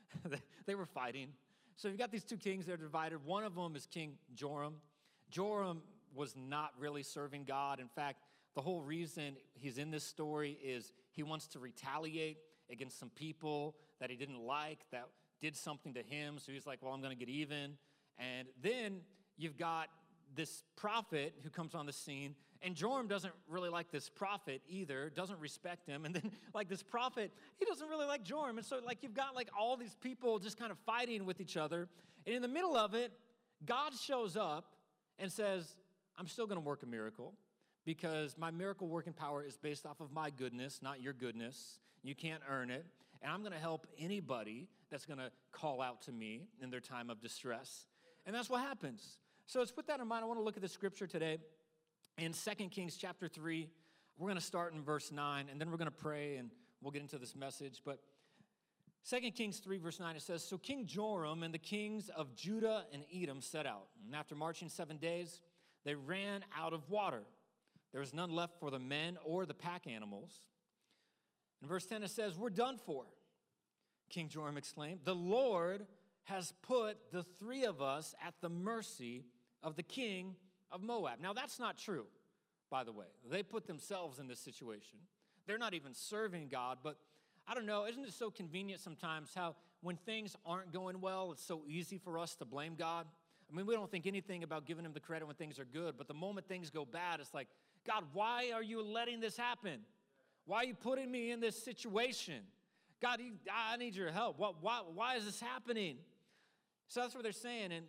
they 0.66 0.74
were 0.74 0.86
fighting. 0.86 1.28
So 1.76 1.88
you've 1.88 1.98
got 1.98 2.10
these 2.10 2.24
two 2.24 2.36
kings 2.36 2.66
that 2.66 2.74
are 2.74 2.76
divided. 2.76 3.24
One 3.24 3.44
of 3.44 3.54
them 3.54 3.76
is 3.76 3.86
King 3.86 4.18
Joram. 4.34 4.74
Joram 5.30 5.82
was 6.14 6.34
not 6.36 6.72
really 6.78 7.02
serving 7.02 7.44
God. 7.44 7.80
In 7.80 7.88
fact, 7.88 8.24
the 8.54 8.60
whole 8.60 8.82
reason 8.82 9.36
he's 9.54 9.78
in 9.78 9.90
this 9.90 10.04
story 10.04 10.58
is 10.62 10.92
he 11.12 11.22
wants 11.22 11.46
to 11.48 11.58
retaliate 11.58 12.38
against 12.70 12.98
some 12.98 13.10
people 13.10 13.76
that 14.00 14.10
he 14.10 14.16
didn't 14.16 14.40
like 14.40 14.80
that 14.92 15.06
did 15.40 15.56
something 15.56 15.94
to 15.94 16.02
him. 16.02 16.38
So 16.38 16.52
he's 16.52 16.66
like, 16.66 16.80
well, 16.82 16.92
I'm 16.92 17.00
going 17.00 17.16
to 17.16 17.24
get 17.24 17.32
even. 17.32 17.78
And 18.18 18.48
then 18.62 19.00
you've 19.36 19.56
got 19.56 19.88
this 20.34 20.62
prophet 20.76 21.34
who 21.42 21.50
comes 21.50 21.74
on 21.74 21.86
the 21.86 21.92
scene 21.92 22.34
and 22.62 22.74
Joram 22.74 23.08
doesn't 23.08 23.32
really 23.48 23.70
like 23.70 23.90
this 23.90 24.10
prophet 24.10 24.60
either, 24.68 25.10
doesn't 25.10 25.38
respect 25.40 25.86
him. 25.86 26.04
And 26.04 26.14
then, 26.14 26.30
like, 26.54 26.68
this 26.68 26.82
prophet, 26.82 27.32
he 27.58 27.64
doesn't 27.64 27.88
really 27.88 28.06
like 28.06 28.22
Joram. 28.22 28.58
And 28.58 28.66
so, 28.66 28.80
like, 28.84 28.98
you've 29.02 29.14
got 29.14 29.34
like 29.34 29.48
all 29.58 29.76
these 29.76 29.94
people 30.00 30.38
just 30.38 30.58
kind 30.58 30.70
of 30.70 30.78
fighting 30.84 31.24
with 31.24 31.40
each 31.40 31.56
other. 31.56 31.88
And 32.26 32.34
in 32.34 32.42
the 32.42 32.48
middle 32.48 32.76
of 32.76 32.94
it, 32.94 33.12
God 33.64 33.94
shows 33.94 34.36
up 34.36 34.74
and 35.18 35.32
says, 35.32 35.74
I'm 36.18 36.26
still 36.26 36.46
going 36.46 36.60
to 36.60 36.64
work 36.64 36.82
a 36.82 36.86
miracle 36.86 37.32
because 37.86 38.36
my 38.36 38.50
miracle 38.50 38.88
working 38.88 39.14
power 39.14 39.42
is 39.42 39.56
based 39.56 39.86
off 39.86 40.00
of 40.00 40.12
my 40.12 40.28
goodness, 40.28 40.80
not 40.82 41.00
your 41.00 41.14
goodness. 41.14 41.78
You 42.02 42.14
can't 42.14 42.42
earn 42.48 42.70
it. 42.70 42.84
And 43.22 43.32
I'm 43.32 43.40
going 43.40 43.52
to 43.52 43.58
help 43.58 43.86
anybody 43.98 44.68
that's 44.90 45.06
going 45.06 45.18
to 45.18 45.30
call 45.52 45.80
out 45.80 46.02
to 46.02 46.12
me 46.12 46.48
in 46.62 46.70
their 46.70 46.80
time 46.80 47.08
of 47.08 47.20
distress. 47.22 47.86
And 48.26 48.34
that's 48.34 48.50
what 48.50 48.60
happens. 48.60 49.18
So, 49.50 49.58
let's 49.58 49.72
put 49.72 49.88
that 49.88 49.98
in 49.98 50.06
mind. 50.06 50.22
I 50.22 50.28
want 50.28 50.38
to 50.38 50.44
look 50.44 50.54
at 50.54 50.62
the 50.62 50.68
scripture 50.68 51.08
today 51.08 51.38
in 52.18 52.32
2 52.32 52.68
Kings 52.68 52.96
chapter 52.96 53.26
3. 53.26 53.68
We're 54.16 54.28
going 54.28 54.38
to 54.38 54.40
start 54.40 54.74
in 54.74 54.80
verse 54.80 55.10
9, 55.10 55.46
and 55.50 55.60
then 55.60 55.72
we're 55.72 55.76
going 55.76 55.90
to 55.90 55.90
pray 55.90 56.36
and 56.36 56.52
we'll 56.80 56.92
get 56.92 57.02
into 57.02 57.18
this 57.18 57.34
message. 57.34 57.82
But 57.84 57.98
2 59.10 59.32
Kings 59.32 59.58
3, 59.58 59.78
verse 59.78 59.98
9, 59.98 60.14
it 60.14 60.22
says 60.22 60.44
So 60.44 60.56
King 60.56 60.86
Joram 60.86 61.42
and 61.42 61.52
the 61.52 61.58
kings 61.58 62.10
of 62.10 62.32
Judah 62.36 62.84
and 62.92 63.02
Edom 63.12 63.40
set 63.40 63.66
out. 63.66 63.88
And 64.06 64.14
after 64.14 64.36
marching 64.36 64.68
seven 64.68 64.98
days, 64.98 65.40
they 65.84 65.96
ran 65.96 66.44
out 66.56 66.72
of 66.72 66.88
water. 66.88 67.24
There 67.90 68.00
was 68.00 68.14
none 68.14 68.30
left 68.30 68.60
for 68.60 68.70
the 68.70 68.78
men 68.78 69.18
or 69.24 69.46
the 69.46 69.54
pack 69.54 69.88
animals. 69.88 70.30
In 71.60 71.66
verse 71.66 71.86
10, 71.86 72.04
it 72.04 72.10
says, 72.10 72.38
We're 72.38 72.50
done 72.50 72.78
for. 72.86 73.02
King 74.10 74.28
Joram 74.28 74.56
exclaimed, 74.56 75.00
The 75.02 75.16
Lord 75.16 75.88
has 76.22 76.52
put 76.62 76.98
the 77.10 77.24
three 77.40 77.64
of 77.64 77.82
us 77.82 78.14
at 78.24 78.34
the 78.40 78.48
mercy 78.48 79.24
of 79.62 79.76
the 79.76 79.82
king 79.82 80.34
of 80.70 80.82
Moab. 80.82 81.20
Now, 81.20 81.32
that's 81.32 81.58
not 81.58 81.78
true, 81.78 82.06
by 82.70 82.84
the 82.84 82.92
way. 82.92 83.06
They 83.30 83.42
put 83.42 83.66
themselves 83.66 84.18
in 84.18 84.26
this 84.26 84.38
situation. 84.38 84.98
They're 85.46 85.58
not 85.58 85.74
even 85.74 85.94
serving 85.94 86.48
God, 86.48 86.78
but 86.82 86.96
I 87.46 87.54
don't 87.54 87.66
know, 87.66 87.86
isn't 87.86 88.04
it 88.04 88.12
so 88.12 88.30
convenient 88.30 88.80
sometimes 88.80 89.32
how 89.34 89.56
when 89.82 89.96
things 89.96 90.36
aren't 90.44 90.72
going 90.72 91.00
well, 91.00 91.32
it's 91.32 91.44
so 91.44 91.62
easy 91.66 91.98
for 91.98 92.18
us 92.18 92.34
to 92.36 92.44
blame 92.44 92.74
God? 92.76 93.06
I 93.50 93.56
mean, 93.56 93.66
we 93.66 93.74
don't 93.74 93.90
think 93.90 94.06
anything 94.06 94.44
about 94.44 94.66
giving 94.66 94.84
him 94.84 94.92
the 94.92 95.00
credit 95.00 95.26
when 95.26 95.34
things 95.34 95.58
are 95.58 95.64
good, 95.64 95.96
but 95.98 96.06
the 96.06 96.14
moment 96.14 96.46
things 96.46 96.70
go 96.70 96.84
bad, 96.84 97.18
it's 97.18 97.34
like, 97.34 97.48
God, 97.86 98.04
why 98.12 98.52
are 98.54 98.62
you 98.62 98.82
letting 98.82 99.20
this 99.20 99.36
happen? 99.36 99.80
Why 100.46 100.58
are 100.58 100.64
you 100.64 100.74
putting 100.74 101.10
me 101.10 101.32
in 101.32 101.40
this 101.40 101.60
situation? 101.60 102.42
God, 103.00 103.20
I 103.52 103.76
need 103.76 103.96
your 103.96 104.12
help. 104.12 104.38
Why, 104.38 104.52
why, 104.60 104.82
why 104.94 105.16
is 105.16 105.24
this 105.24 105.40
happening? 105.40 105.96
So 106.88 107.00
that's 107.00 107.14
what 107.14 107.22
they're 107.22 107.32
saying. 107.32 107.72
And 107.72 107.86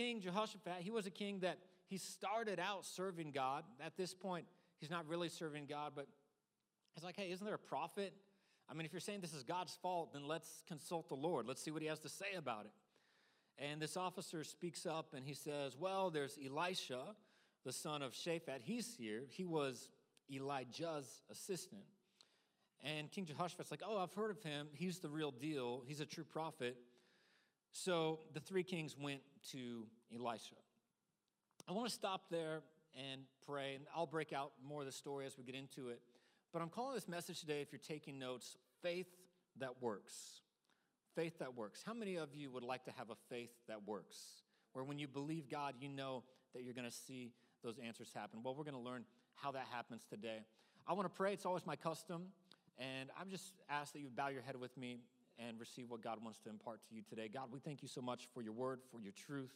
King 0.00 0.22
Jehoshaphat, 0.22 0.78
he 0.78 0.90
was 0.90 1.06
a 1.06 1.10
king 1.10 1.40
that 1.40 1.58
he 1.86 1.98
started 1.98 2.58
out 2.58 2.86
serving 2.86 3.32
God. 3.32 3.64
At 3.84 3.98
this 3.98 4.14
point, 4.14 4.46
he's 4.78 4.88
not 4.88 5.06
really 5.06 5.28
serving 5.28 5.66
God, 5.66 5.92
but 5.94 6.06
he's 6.94 7.04
like, 7.04 7.16
hey, 7.16 7.30
isn't 7.30 7.44
there 7.44 7.56
a 7.56 7.58
prophet? 7.58 8.14
I 8.66 8.72
mean, 8.72 8.86
if 8.86 8.94
you're 8.94 9.00
saying 9.00 9.20
this 9.20 9.34
is 9.34 9.42
God's 9.42 9.76
fault, 9.82 10.14
then 10.14 10.26
let's 10.26 10.62
consult 10.66 11.10
the 11.10 11.16
Lord. 11.16 11.46
Let's 11.46 11.62
see 11.62 11.70
what 11.70 11.82
he 11.82 11.88
has 11.88 11.98
to 11.98 12.08
say 12.08 12.32
about 12.34 12.64
it. 12.64 13.62
And 13.62 13.78
this 13.78 13.94
officer 13.94 14.42
speaks 14.42 14.86
up 14.86 15.12
and 15.14 15.22
he 15.22 15.34
says, 15.34 15.76
Well, 15.78 16.08
there's 16.08 16.38
Elisha, 16.42 17.02
the 17.66 17.72
son 17.72 18.00
of 18.00 18.14
Shaphat. 18.14 18.62
He's 18.62 18.94
here. 18.94 19.24
He 19.28 19.44
was 19.44 19.90
Elijah's 20.32 21.20
assistant. 21.30 21.82
And 22.82 23.10
King 23.10 23.26
Jehoshaphat's 23.26 23.70
like, 23.70 23.82
Oh, 23.86 23.98
I've 23.98 24.14
heard 24.14 24.30
of 24.30 24.42
him. 24.42 24.68
He's 24.72 25.00
the 25.00 25.10
real 25.10 25.30
deal. 25.30 25.82
He's 25.86 26.00
a 26.00 26.06
true 26.06 26.24
prophet. 26.24 26.78
So 27.72 28.20
the 28.34 28.40
three 28.40 28.62
kings 28.62 28.96
went 29.00 29.20
to 29.52 29.86
Elisha. 30.14 30.56
I 31.68 31.72
want 31.72 31.88
to 31.88 31.94
stop 31.94 32.24
there 32.30 32.62
and 32.98 33.22
pray, 33.46 33.76
and 33.76 33.84
I'll 33.94 34.06
break 34.06 34.32
out 34.32 34.52
more 34.66 34.80
of 34.80 34.86
the 34.86 34.92
story 34.92 35.26
as 35.26 35.38
we 35.38 35.44
get 35.44 35.54
into 35.54 35.88
it. 35.88 36.00
But 36.52 36.62
I'm 36.62 36.68
calling 36.68 36.94
this 36.94 37.06
message 37.08 37.40
today, 37.40 37.60
if 37.60 37.72
you're 37.72 37.78
taking 37.78 38.18
notes, 38.18 38.56
faith 38.82 39.06
that 39.58 39.80
works. 39.80 40.40
faith 41.14 41.38
that 41.38 41.56
works. 41.56 41.82
How 41.84 41.94
many 41.94 42.16
of 42.16 42.34
you 42.34 42.50
would 42.50 42.62
like 42.62 42.84
to 42.84 42.92
have 42.92 43.10
a 43.10 43.16
faith 43.28 43.50
that 43.68 43.86
works? 43.86 44.16
Where 44.72 44.84
when 44.84 44.98
you 44.98 45.08
believe 45.08 45.48
God, 45.48 45.74
you 45.80 45.88
know 45.88 46.22
that 46.54 46.62
you're 46.62 46.74
going 46.74 46.88
to 46.88 46.96
see 46.96 47.32
those 47.62 47.78
answers 47.78 48.10
happen. 48.14 48.40
Well, 48.42 48.54
we're 48.54 48.64
going 48.64 48.74
to 48.74 48.80
learn 48.80 49.04
how 49.34 49.52
that 49.52 49.66
happens 49.70 50.02
today. 50.08 50.38
I 50.86 50.92
want 50.92 51.06
to 51.06 51.14
pray. 51.14 51.32
It's 51.32 51.46
always 51.46 51.66
my 51.66 51.76
custom. 51.76 52.26
And 52.78 53.10
I'm 53.20 53.28
just 53.28 53.52
asked 53.68 53.92
that 53.92 54.00
you 54.00 54.08
bow 54.08 54.28
your 54.28 54.42
head 54.42 54.56
with 54.56 54.76
me 54.76 55.00
and 55.48 55.58
receive 55.58 55.90
what 55.90 56.02
God 56.02 56.22
wants 56.22 56.38
to 56.40 56.50
impart 56.50 56.80
to 56.88 56.94
you 56.94 57.02
today. 57.08 57.28
God, 57.32 57.48
we 57.50 57.60
thank 57.60 57.82
you 57.82 57.88
so 57.88 58.00
much 58.00 58.28
for 58.34 58.42
your 58.42 58.52
word, 58.52 58.80
for 58.90 59.00
your 59.00 59.12
truth. 59.12 59.52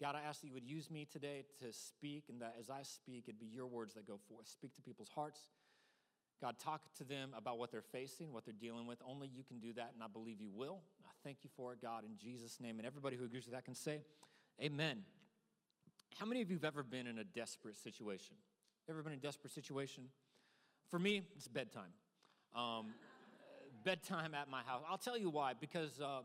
God, 0.00 0.14
I 0.14 0.20
ask 0.28 0.40
that 0.40 0.46
you 0.46 0.54
would 0.54 0.68
use 0.68 0.90
me 0.90 1.06
today 1.10 1.44
to 1.60 1.72
speak, 1.72 2.24
and 2.28 2.40
that 2.40 2.54
as 2.58 2.70
I 2.70 2.82
speak, 2.82 3.24
it'd 3.26 3.40
be 3.40 3.46
your 3.46 3.66
words 3.66 3.94
that 3.94 4.06
go 4.06 4.18
forth. 4.28 4.46
Speak 4.46 4.74
to 4.76 4.82
people's 4.82 5.08
hearts. 5.08 5.40
God, 6.40 6.56
talk 6.58 6.82
to 6.98 7.04
them 7.04 7.30
about 7.36 7.58
what 7.58 7.72
they're 7.72 7.82
facing, 7.82 8.32
what 8.32 8.44
they're 8.44 8.54
dealing 8.54 8.86
with. 8.86 8.98
Only 9.04 9.26
you 9.26 9.42
can 9.42 9.58
do 9.58 9.72
that, 9.72 9.90
and 9.94 10.02
I 10.02 10.06
believe 10.06 10.40
you 10.40 10.50
will. 10.54 10.78
I 11.04 11.10
thank 11.24 11.38
you 11.42 11.50
for 11.56 11.72
it, 11.72 11.82
God, 11.82 12.04
in 12.04 12.16
Jesus' 12.16 12.60
name. 12.60 12.78
And 12.78 12.86
everybody 12.86 13.16
who 13.16 13.24
agrees 13.24 13.44
with 13.44 13.54
that 13.54 13.64
can 13.64 13.74
say, 13.74 14.02
Amen. 14.62 15.02
How 16.18 16.26
many 16.26 16.42
of 16.42 16.50
you 16.50 16.56
have 16.56 16.64
ever 16.64 16.82
been 16.82 17.06
in 17.06 17.18
a 17.18 17.24
desperate 17.24 17.76
situation? 17.76 18.36
Ever 18.88 19.02
been 19.02 19.12
in 19.12 19.18
a 19.18 19.22
desperate 19.22 19.52
situation? 19.52 20.04
For 20.90 20.98
me, 20.98 21.22
it's 21.36 21.48
bedtime. 21.48 21.92
Um, 22.56 22.86
bedtime 23.88 24.34
at 24.34 24.50
my 24.50 24.60
house. 24.62 24.82
I'll 24.90 24.98
tell 24.98 25.16
you 25.16 25.30
why. 25.30 25.54
Because 25.58 25.98
uh, 25.98 26.20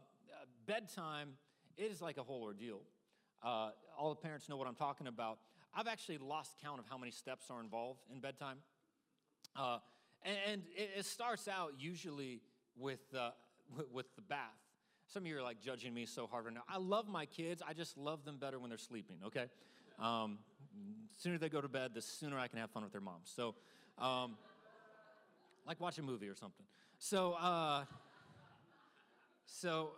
bedtime 0.68 1.30
is 1.78 2.02
like 2.02 2.18
a 2.18 2.24
whole 2.24 2.42
ordeal. 2.44 2.82
Uh, 3.42 3.70
all 3.98 4.10
the 4.10 4.18
parents 4.18 4.50
know 4.50 4.58
what 4.58 4.68
I'm 4.68 4.76
talking 4.76 5.08
about. 5.08 5.40
I've 5.74 5.88
actually 5.88 6.18
lost 6.18 6.58
count 6.62 6.80
of 6.80 6.86
how 6.90 6.98
many 6.98 7.12
steps 7.12 7.46
are 7.50 7.62
involved 7.62 8.02
in 8.12 8.20
bedtime. 8.20 8.58
Uh, 9.56 9.78
and, 10.24 10.38
and 10.52 10.62
it, 10.76 10.90
it, 10.98 11.06
starts 11.06 11.48
out 11.48 11.72
usually 11.80 12.42
with, 12.76 13.00
uh, 13.18 13.30
with 13.94 14.14
the 14.18 14.22
bath. 14.22 14.40
Some 15.08 15.24
of 15.24 15.28
you 15.28 15.38
are 15.38 15.42
like 15.42 15.62
judging 15.62 15.94
me 15.94 16.06
so 16.06 16.28
hard 16.28 16.44
right 16.44 16.54
now. 16.54 16.64
I 16.68 16.80
love 16.80 17.08
my 17.08 17.26
kids. 17.26 17.62
I 17.66 17.74
just 17.74 17.98
love 17.98 18.26
them 18.26 18.40
better 18.40 18.60
when 18.60 18.70
they're 18.70 18.78
sleeping, 18.78 19.18
okay? 19.28 19.46
Um, 20.00 20.40
sooner 21.18 21.38
they 21.38 21.50
go 21.50 21.62
to 21.62 21.70
bed, 21.70 21.92
the 21.94 22.02
sooner 22.02 22.38
I 22.38 22.50
can 22.50 22.60
have 22.60 22.72
fun 22.72 22.84
with 22.84 22.92
their 22.92 23.02
moms. 23.02 23.32
So, 23.34 23.56
um, 24.00 24.36
like 25.66 25.80
watch 25.80 25.98
a 25.98 26.02
movie 26.04 26.28
or 26.28 26.36
something. 26.36 26.66
So, 27.06 27.34
uh, 27.34 27.84
so 29.46 29.90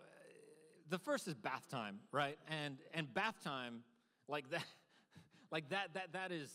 the 0.89 0.97
first 0.97 1.27
is 1.27 1.35
bath 1.35 1.69
time, 1.69 1.99
right? 2.11 2.39
And 2.49 2.79
and 2.95 3.13
bath 3.13 3.35
time, 3.43 3.81
like 4.27 4.49
that, 4.49 4.63
like 5.51 5.69
that 5.69 5.93
that 5.93 6.13
that 6.13 6.31
is, 6.31 6.49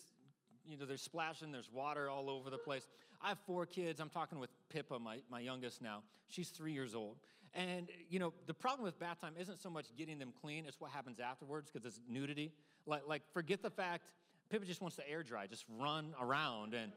you 0.67 0.77
know, 0.77 0.87
there's 0.87 1.03
splashing, 1.03 1.53
there's 1.53 1.71
water 1.73 2.11
all 2.11 2.29
over 2.29 2.51
the 2.51 2.59
place. 2.59 2.89
I 3.23 3.29
have 3.29 3.39
four 3.47 3.65
kids. 3.65 4.01
I'm 4.01 4.09
talking 4.09 4.41
with 4.41 4.51
Pippa, 4.71 4.99
my, 4.99 5.19
my 5.31 5.39
youngest 5.39 5.83
now. 5.83 6.03
She's 6.31 6.49
three 6.49 6.73
years 6.73 6.97
old. 6.97 7.19
And, 7.55 7.89
you 8.09 8.19
know, 8.19 8.33
the 8.49 8.55
problem 8.55 8.85
with 8.85 8.99
bath 8.99 9.21
time 9.21 9.35
isn't 9.39 9.61
so 9.63 9.71
much 9.71 9.87
getting 9.97 10.19
them 10.19 10.33
clean, 10.41 10.65
it's 10.67 10.81
what 10.81 10.91
happens 10.91 11.21
afterwards 11.21 11.71
because 11.73 11.87
it's 11.87 12.01
nudity. 12.09 12.51
Like, 12.87 13.03
like, 13.07 13.23
forget 13.33 13.63
the 13.63 13.71
fact, 13.71 14.03
Pippa 14.51 14.67
just 14.67 14.81
wants 14.81 14.97
to 14.97 15.09
air 15.09 15.23
dry, 15.23 15.47
just 15.47 15.65
run 15.79 16.13
around. 16.21 16.75
And, 16.75 16.91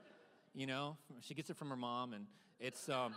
you 0.56 0.66
know, 0.66 0.98
she 1.22 1.36
gets 1.36 1.52
it 1.52 1.58
from 1.58 1.70
her 1.70 1.76
mom. 1.76 2.14
And 2.14 2.26
it's, 2.60 2.88
um, 2.88 3.14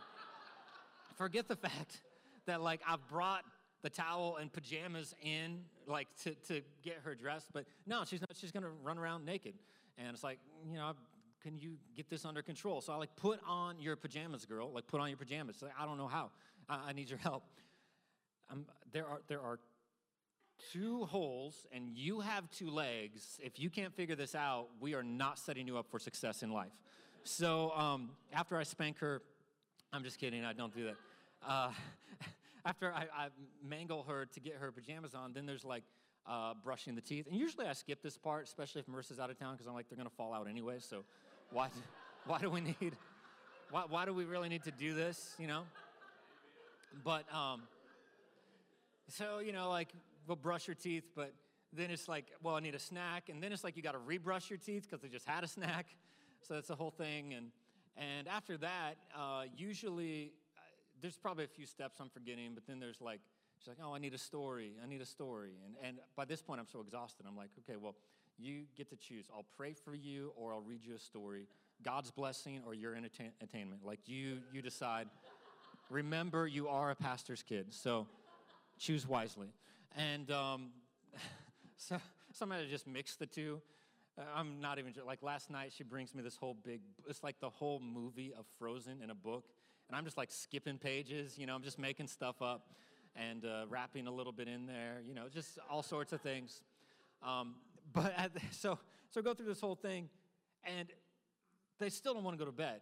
forget 1.16 1.48
the 1.48 1.56
fact 1.56 2.02
that, 2.46 2.62
like, 2.62 2.80
I've 2.88 3.06
brought 3.08 3.44
the 3.82 3.90
towel 3.90 4.38
and 4.40 4.52
pajamas 4.52 5.14
in, 5.22 5.60
like 5.86 6.08
to, 6.24 6.34
to 6.48 6.62
get 6.82 6.98
her 7.04 7.14
dressed. 7.14 7.48
But 7.52 7.66
no, 7.86 8.04
she's 8.04 8.20
not, 8.20 8.30
she's 8.34 8.52
gonna 8.52 8.70
run 8.82 8.98
around 8.98 9.24
naked. 9.24 9.54
And 9.98 10.08
it's 10.10 10.24
like, 10.24 10.38
you 10.68 10.76
know, 10.76 10.92
can 11.42 11.58
you 11.58 11.76
get 11.94 12.08
this 12.08 12.24
under 12.24 12.42
control? 12.42 12.80
So 12.80 12.92
I 12.92 12.96
like, 12.96 13.14
put 13.16 13.40
on 13.46 13.80
your 13.80 13.96
pajamas, 13.96 14.44
girl. 14.44 14.72
Like, 14.72 14.86
put 14.86 15.00
on 15.00 15.08
your 15.08 15.18
pajamas. 15.18 15.62
Like, 15.62 15.72
I 15.78 15.86
don't 15.86 15.98
know 15.98 16.08
how. 16.08 16.30
I, 16.68 16.88
I 16.88 16.92
need 16.92 17.08
your 17.08 17.18
help. 17.18 17.44
Um, 18.50 18.66
there 18.92 19.06
are 19.06 19.20
there 19.28 19.40
are 19.40 19.58
two 20.72 21.04
holes, 21.04 21.66
and 21.72 21.88
you 21.96 22.20
have 22.20 22.50
two 22.50 22.70
legs. 22.70 23.38
If 23.42 23.58
you 23.60 23.70
can't 23.70 23.94
figure 23.94 24.16
this 24.16 24.34
out, 24.34 24.68
we 24.80 24.94
are 24.94 25.02
not 25.02 25.38
setting 25.38 25.66
you 25.66 25.78
up 25.78 25.86
for 25.90 25.98
success 25.98 26.42
in 26.42 26.50
life. 26.50 26.72
So 27.24 27.72
um, 27.72 28.10
after 28.32 28.56
I 28.56 28.62
spank 28.62 28.98
her, 29.00 29.22
I'm 29.92 30.02
just 30.02 30.18
kidding. 30.18 30.44
I 30.44 30.52
don't 30.52 30.74
do 30.74 30.84
that. 30.84 30.96
Uh, 31.46 31.70
after 32.64 32.92
I, 32.92 33.06
I, 33.16 33.28
mangle 33.64 34.04
her 34.04 34.26
to 34.26 34.40
get 34.40 34.54
her 34.54 34.72
pajamas 34.72 35.14
on, 35.14 35.32
then 35.32 35.46
there's 35.46 35.64
like 35.64 35.84
uh, 36.28 36.54
brushing 36.64 36.94
the 36.94 37.00
teeth. 37.00 37.26
And 37.28 37.36
usually 37.36 37.66
I 37.66 37.72
skip 37.72 38.02
this 38.02 38.18
part, 38.18 38.44
especially 38.44 38.80
if 38.80 38.86
Marissa's 38.86 39.20
out 39.20 39.30
of 39.30 39.38
town, 39.38 39.54
because 39.54 39.66
I'm 39.66 39.74
like, 39.74 39.88
they're 39.88 39.96
going 39.96 40.08
to 40.08 40.14
fall 40.16 40.34
out 40.34 40.48
anyway. 40.48 40.76
So 40.80 41.04
why, 41.50 41.68
why 42.26 42.38
do 42.38 42.50
we 42.50 42.60
need, 42.60 42.96
why, 43.70 43.84
why 43.88 44.04
do 44.04 44.12
we 44.12 44.24
really 44.24 44.48
need 44.48 44.64
to 44.64 44.72
do 44.72 44.94
this, 44.94 45.34
you 45.38 45.46
know? 45.46 45.62
But, 47.04 47.24
um, 47.32 47.62
so, 49.08 49.38
you 49.38 49.52
know, 49.52 49.68
like, 49.68 49.88
we'll 50.26 50.36
brush 50.36 50.66
your 50.66 50.74
teeth, 50.74 51.04
but 51.14 51.32
then 51.72 51.90
it's 51.90 52.08
like, 52.08 52.26
well, 52.42 52.56
I 52.56 52.60
need 52.60 52.74
a 52.74 52.80
snack. 52.80 53.28
And 53.28 53.42
then 53.42 53.52
it's 53.52 53.62
like 53.62 53.76
you 53.76 53.82
got 53.82 53.92
to 53.92 53.98
rebrush 53.98 54.50
your 54.50 54.58
teeth 54.58 54.86
because 54.88 55.00
they 55.00 55.08
just 55.08 55.26
had 55.26 55.44
a 55.44 55.48
snack. 55.48 55.86
So 56.42 56.54
that's 56.54 56.68
the 56.68 56.74
whole 56.74 56.90
thing. 56.90 57.34
And, 57.34 57.50
and 57.96 58.28
after 58.28 58.56
that, 58.58 58.96
uh, 59.16 59.44
usually 59.56 60.32
there's 61.00 61.16
probably 61.16 61.44
a 61.44 61.48
few 61.48 61.66
steps 61.66 61.96
I'm 62.00 62.08
forgetting, 62.08 62.50
but 62.54 62.66
then 62.66 62.78
there's 62.78 63.00
like, 63.00 63.20
she's 63.58 63.68
like, 63.68 63.78
oh, 63.82 63.94
I 63.94 63.98
need 63.98 64.14
a 64.14 64.18
story. 64.18 64.72
I 64.82 64.88
need 64.88 65.00
a 65.00 65.06
story. 65.06 65.52
And, 65.64 65.74
and 65.86 65.98
by 66.14 66.24
this 66.24 66.42
point, 66.42 66.60
I'm 66.60 66.68
so 66.70 66.80
exhausted. 66.80 67.26
I'm 67.28 67.36
like, 67.36 67.50
okay, 67.60 67.76
well, 67.80 67.94
you 68.38 68.64
get 68.76 68.90
to 68.90 68.96
choose. 68.96 69.26
I'll 69.34 69.46
pray 69.56 69.72
for 69.72 69.94
you 69.94 70.32
or 70.36 70.52
I'll 70.52 70.62
read 70.62 70.84
you 70.84 70.94
a 70.94 70.98
story. 70.98 71.46
God's 71.82 72.10
blessing 72.10 72.60
or 72.66 72.74
your 72.74 72.94
entertainment. 72.94 73.84
Like 73.84 74.00
you, 74.06 74.38
you 74.52 74.62
decide. 74.62 75.08
Remember, 75.90 76.46
you 76.46 76.68
are 76.68 76.90
a 76.90 76.94
pastor's 76.96 77.42
kid, 77.42 77.66
so 77.70 78.06
choose 78.78 79.06
wisely. 79.06 79.48
And 79.96 80.30
um, 80.30 80.70
so 81.76 81.98
somebody 82.32 82.68
just 82.68 82.86
mixed 82.86 83.18
the 83.18 83.26
two. 83.26 83.60
Uh, 84.18 84.22
I'm 84.34 84.60
not 84.60 84.78
even 84.78 84.92
like 85.06 85.22
last 85.22 85.50
night. 85.50 85.72
She 85.76 85.84
brings 85.84 86.14
me 86.14 86.22
this 86.22 86.36
whole 86.36 86.54
big. 86.54 86.80
It's 87.08 87.22
like 87.22 87.38
the 87.40 87.50
whole 87.50 87.80
movie 87.80 88.32
of 88.38 88.46
Frozen 88.58 89.02
in 89.02 89.10
a 89.10 89.14
book, 89.14 89.44
and 89.88 89.96
I'm 89.96 90.04
just 90.04 90.16
like 90.16 90.30
skipping 90.30 90.78
pages, 90.78 91.38
you 91.38 91.46
know, 91.46 91.54
I'm 91.54 91.62
just 91.62 91.78
making 91.78 92.06
stuff 92.06 92.40
up 92.42 92.68
and 93.14 93.44
uh, 93.44 93.64
rapping 93.68 94.06
a 94.06 94.12
little 94.12 94.32
bit 94.32 94.48
in 94.48 94.66
there, 94.66 95.00
you 95.06 95.14
know, 95.14 95.28
just 95.32 95.58
all 95.70 95.82
sorts 95.82 96.12
of 96.12 96.20
things. 96.20 96.60
Um, 97.22 97.56
but 97.92 98.12
at, 98.16 98.32
so, 98.50 98.78
so 99.10 99.22
go 99.22 99.34
through 99.34 99.46
this 99.46 99.60
whole 99.60 99.74
thing, 99.74 100.08
and 100.64 100.88
they 101.78 101.88
still 101.88 102.14
don't 102.14 102.24
want 102.24 102.38
to 102.38 102.44
go 102.44 102.50
to 102.50 102.56
bed. 102.56 102.80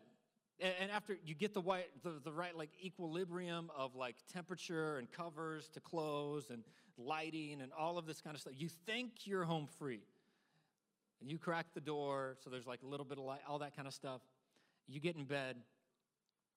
And, 0.60 0.72
and 0.82 0.90
after 0.90 1.16
you 1.24 1.34
get 1.34 1.54
the, 1.54 1.60
white, 1.60 1.86
the, 2.02 2.20
the 2.22 2.32
right 2.32 2.56
like 2.56 2.70
equilibrium 2.82 3.70
of 3.76 3.94
like 3.94 4.16
temperature 4.32 4.98
and 4.98 5.10
covers 5.10 5.68
to 5.74 5.80
clothes 5.80 6.50
and 6.50 6.64
lighting 6.96 7.60
and 7.60 7.72
all 7.78 7.98
of 7.98 8.06
this 8.06 8.20
kind 8.20 8.34
of 8.34 8.40
stuff, 8.40 8.54
you 8.56 8.68
think 8.86 9.26
you're 9.26 9.44
home 9.44 9.68
free. 9.78 10.00
And 11.20 11.30
you 11.30 11.38
crack 11.38 11.66
the 11.74 11.80
door, 11.80 12.36
so 12.42 12.50
there's 12.50 12.66
like 12.66 12.82
a 12.82 12.86
little 12.86 13.06
bit 13.06 13.18
of 13.18 13.24
light, 13.24 13.40
all 13.48 13.58
that 13.60 13.74
kind 13.74 13.88
of 13.88 13.94
stuff. 13.94 14.20
You 14.86 15.00
get 15.00 15.16
in 15.16 15.24
bed, 15.24 15.56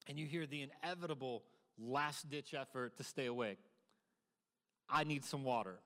and 0.07 0.19
you 0.19 0.25
hear 0.25 0.45
the 0.45 0.67
inevitable 0.83 1.43
last 1.79 2.29
ditch 2.29 2.53
effort 2.53 2.97
to 2.97 3.03
stay 3.03 3.27
awake. 3.27 3.59
I 4.89 5.03
need 5.03 5.23
some 5.25 5.43
water. 5.43 5.79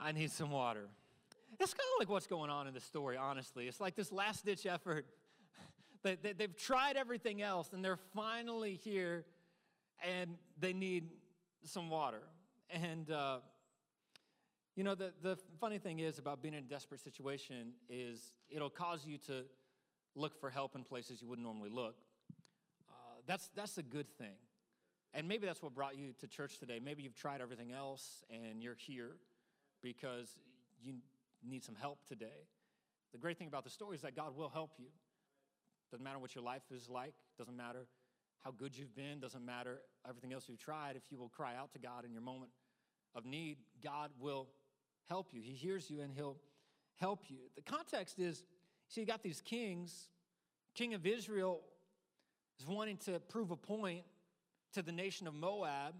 I 0.00 0.12
need 0.12 0.30
some 0.30 0.50
water. 0.50 0.88
It's 1.60 1.72
kind 1.72 1.86
of 1.94 2.00
like 2.00 2.08
what's 2.08 2.26
going 2.26 2.50
on 2.50 2.66
in 2.66 2.74
the 2.74 2.80
story, 2.80 3.16
honestly. 3.16 3.68
It's 3.68 3.80
like 3.80 3.94
this 3.94 4.10
last 4.12 4.44
ditch 4.44 4.66
effort. 4.66 5.06
They, 6.02 6.16
they, 6.16 6.32
they've 6.34 6.54
tried 6.54 6.98
everything 6.98 7.40
else 7.40 7.72
and 7.72 7.82
they're 7.82 7.96
finally 8.14 8.74
here 8.84 9.24
and 10.06 10.36
they 10.60 10.74
need 10.74 11.08
some 11.62 11.88
water. 11.88 12.20
And, 12.68 13.10
uh, 13.10 13.38
you 14.76 14.84
know, 14.84 14.94
the, 14.94 15.12
the 15.22 15.36
funny 15.60 15.78
thing 15.78 16.00
is 16.00 16.18
about 16.18 16.42
being 16.42 16.54
in 16.54 16.64
a 16.64 16.66
desperate 16.66 17.00
situation 17.00 17.72
is 17.88 18.34
it'll 18.50 18.70
cause 18.70 19.06
you 19.06 19.18
to 19.18 19.44
look 20.14 20.38
for 20.40 20.50
help 20.50 20.74
in 20.74 20.82
places 20.82 21.22
you 21.22 21.28
wouldn't 21.28 21.46
normally 21.46 21.70
look 21.70 21.96
uh, 22.88 23.20
that's, 23.26 23.50
that's 23.54 23.78
a 23.78 23.82
good 23.82 24.08
thing. 24.18 24.36
And 25.12 25.28
maybe 25.28 25.46
that's 25.46 25.62
what 25.62 25.74
brought 25.74 25.96
you 25.96 26.12
to 26.20 26.26
church 26.26 26.58
today. 26.58 26.80
Maybe 26.82 27.02
you've 27.02 27.14
tried 27.14 27.40
everything 27.40 27.70
else 27.72 28.24
and 28.30 28.62
you're 28.62 28.74
here 28.74 29.12
because 29.82 30.28
you 30.82 30.94
need 31.48 31.62
some 31.62 31.76
help 31.76 31.98
today. 32.08 32.48
The 33.12 33.18
great 33.18 33.38
thing 33.38 33.46
about 33.46 33.62
the 33.62 33.70
story 33.70 33.94
is 33.94 34.02
that 34.02 34.16
God 34.16 34.36
will 34.36 34.48
help 34.48 34.72
you. 34.78 34.86
Doesn't 35.92 36.02
matter 36.02 36.18
what 36.18 36.34
your 36.34 36.42
life 36.42 36.64
is 36.74 36.88
like, 36.88 37.14
doesn't 37.38 37.56
matter 37.56 37.86
how 38.44 38.50
good 38.50 38.76
you've 38.76 38.94
been, 38.96 39.20
doesn't 39.20 39.44
matter 39.44 39.78
everything 40.08 40.32
else 40.32 40.46
you've 40.48 40.58
tried. 40.58 40.96
If 40.96 41.02
you 41.10 41.18
will 41.18 41.28
cry 41.28 41.54
out 41.56 41.72
to 41.74 41.78
God 41.78 42.04
in 42.04 42.12
your 42.12 42.22
moment 42.22 42.50
of 43.14 43.24
need, 43.24 43.58
God 43.82 44.10
will 44.18 44.48
help 45.08 45.28
you. 45.32 45.40
He 45.42 45.52
hears 45.52 45.90
you 45.90 46.00
and 46.00 46.12
He'll 46.12 46.36
help 46.96 47.24
you. 47.28 47.38
The 47.56 47.62
context 47.62 48.18
is 48.18 48.44
see, 48.88 49.00
you 49.00 49.06
got 49.06 49.22
these 49.22 49.40
kings. 49.40 50.08
King 50.74 50.94
of 50.94 51.06
Israel 51.06 51.60
is 52.58 52.66
wanting 52.66 52.96
to 52.98 53.20
prove 53.28 53.50
a 53.50 53.56
point 53.56 54.04
to 54.74 54.82
the 54.82 54.92
nation 54.92 55.26
of 55.26 55.34
Moab. 55.34 55.94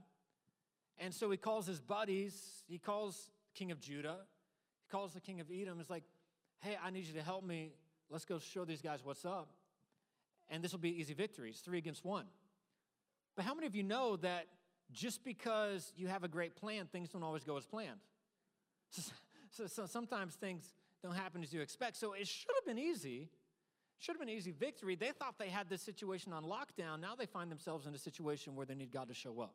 And 0.99 1.13
so 1.13 1.31
he 1.31 1.37
calls 1.37 1.67
his 1.67 1.81
buddies, 1.81 2.63
he 2.69 2.79
calls 2.79 3.31
king 3.55 3.71
of 3.71 3.81
Judah, 3.81 4.19
he 4.83 4.91
calls 4.91 5.13
the 5.13 5.21
king 5.21 5.41
of 5.41 5.49
Edom. 5.53 5.81
It's 5.81 5.91
like, 5.91 6.05
hey, 6.61 6.77
I 6.83 6.91
need 6.91 7.05
you 7.05 7.15
to 7.15 7.23
help 7.23 7.45
me. 7.45 7.73
Let's 8.11 8.25
go 8.25 8.39
show 8.39 8.65
these 8.65 8.83
guys 8.83 9.01
what's 9.03 9.25
up. 9.25 9.49
And 10.49 10.63
this 10.63 10.73
will 10.73 10.79
be 10.79 11.01
easy 11.01 11.15
victories, 11.15 11.63
three 11.65 11.79
against 11.79 12.05
one. 12.05 12.27
But 13.35 13.45
how 13.45 13.55
many 13.55 13.67
of 13.67 13.75
you 13.75 13.83
know 13.83 14.17
that 14.17 14.47
just 14.93 15.25
because 15.25 15.93
you 15.97 16.07
have 16.09 16.23
a 16.23 16.29
great 16.29 16.55
plan, 16.55 16.87
things 16.87 17.09
don't 17.09 17.23
always 17.23 17.43
go 17.43 17.57
as 17.57 17.67
planned. 17.67 17.99
So, 18.95 19.13
so, 19.51 19.67
so 19.67 19.87
sometimes 19.87 20.35
things 20.35 20.75
don't 21.03 21.15
happen 21.15 21.43
as 21.43 21.53
you 21.53 21.61
expect. 21.61 21.97
So 21.97 22.13
it 22.13 22.27
should 22.27 22.53
have 22.57 22.67
been 22.67 22.83
easy. 22.83 23.29
Should 23.99 24.13
have 24.17 24.21
been 24.21 24.35
easy 24.35 24.53
victory. 24.53 24.97
They 24.97 25.11
thought 25.11 25.39
they 25.39 25.49
had 25.49 25.69
this 25.69 25.83
situation 25.83 26.33
on 26.33 26.45
lockdown. 26.45 27.01
Now 27.01 27.15
they 27.15 27.27
find 27.27 27.51
themselves 27.51 27.87
in 27.87 27.95
a 27.95 27.99
situation 27.99 28.57
where 28.57 28.67
they 28.67 28.75
need 28.75 28.93
God 28.93 29.09
to 29.09 29.15
show 29.15 29.41
up. 29.41 29.55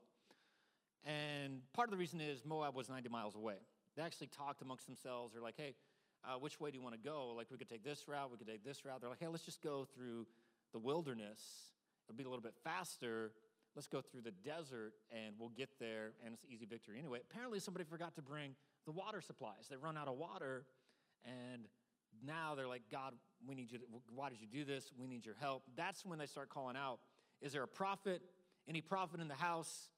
And 1.06 1.62
part 1.74 1.88
of 1.88 1.92
the 1.92 1.98
reason 1.98 2.20
is 2.20 2.44
Moab 2.46 2.76
was 2.76 2.90
90 2.90 3.10
miles 3.10 3.36
away. 3.36 3.56
They 3.96 4.04
actually 4.04 4.28
talked 4.28 4.62
amongst 4.62 4.86
themselves. 4.86 5.34
They're 5.34 5.42
like, 5.42 5.58
hey, 5.58 5.76
uh, 6.24 6.38
which 6.38 6.60
way 6.60 6.72
do 6.72 6.78
you 6.78 6.84
want 6.84 6.96
to 6.96 7.02
go? 7.02 7.34
Like, 7.36 7.48
we 7.50 7.58
could 7.58 7.70
take 7.70 7.84
this 7.84 8.08
route, 8.08 8.30
we 8.32 8.38
could 8.38 8.48
take 8.48 8.64
this 8.64 8.84
route. 8.86 9.00
They're 9.00 9.10
like, 9.10 9.20
hey, 9.20 9.28
let's 9.28 9.46
just 9.46 9.62
go 9.62 9.88
through 9.96 10.28
the 10.74 10.80
wilderness. 10.80 11.40
It'll 12.08 12.18
be 12.18 12.24
a 12.24 12.30
little 12.30 12.44
bit 12.44 12.56
faster. 12.64 13.32
Let's 13.76 13.88
go 13.88 14.02
through 14.02 14.22
the 14.22 14.32
desert 14.32 14.94
and 15.12 15.36
we'll 15.40 15.50
get 15.56 15.70
there 15.80 16.12
and 16.26 16.34
it's 16.34 16.44
easy 16.52 16.66
victory 16.66 16.98
anyway. 17.00 17.20
Apparently, 17.30 17.60
somebody 17.60 17.86
forgot 17.86 18.16
to 18.16 18.22
bring 18.22 18.56
the 18.90 18.94
water 18.94 19.22
supplies. 19.22 19.68
They 19.70 19.76
run 19.76 19.98
out 19.98 20.08
of 20.08 20.18
water 20.18 20.66
and 21.24 21.62
now 22.26 22.56
they're 22.56 22.68
like, 22.68 22.82
God, 22.92 23.14
we 23.48 23.54
need 23.54 23.72
you. 23.72 23.78
To, 23.78 23.84
why 24.16 24.30
did 24.30 24.40
you 24.42 24.48
do 24.52 24.66
this? 24.66 24.92
We 25.00 25.06
need 25.06 25.28
your 25.28 25.36
help. 25.40 25.62
That's 25.78 26.04
when 26.04 26.18
they 26.18 26.26
start 26.26 26.50
calling 26.50 26.76
out, 26.76 26.98
Is 27.40 27.54
there 27.54 27.62
a 27.62 27.68
prophet? 27.68 28.24
Any 28.68 28.82
prophet 28.82 29.20
in 29.20 29.28
the 29.28 29.36
house? 29.36 29.90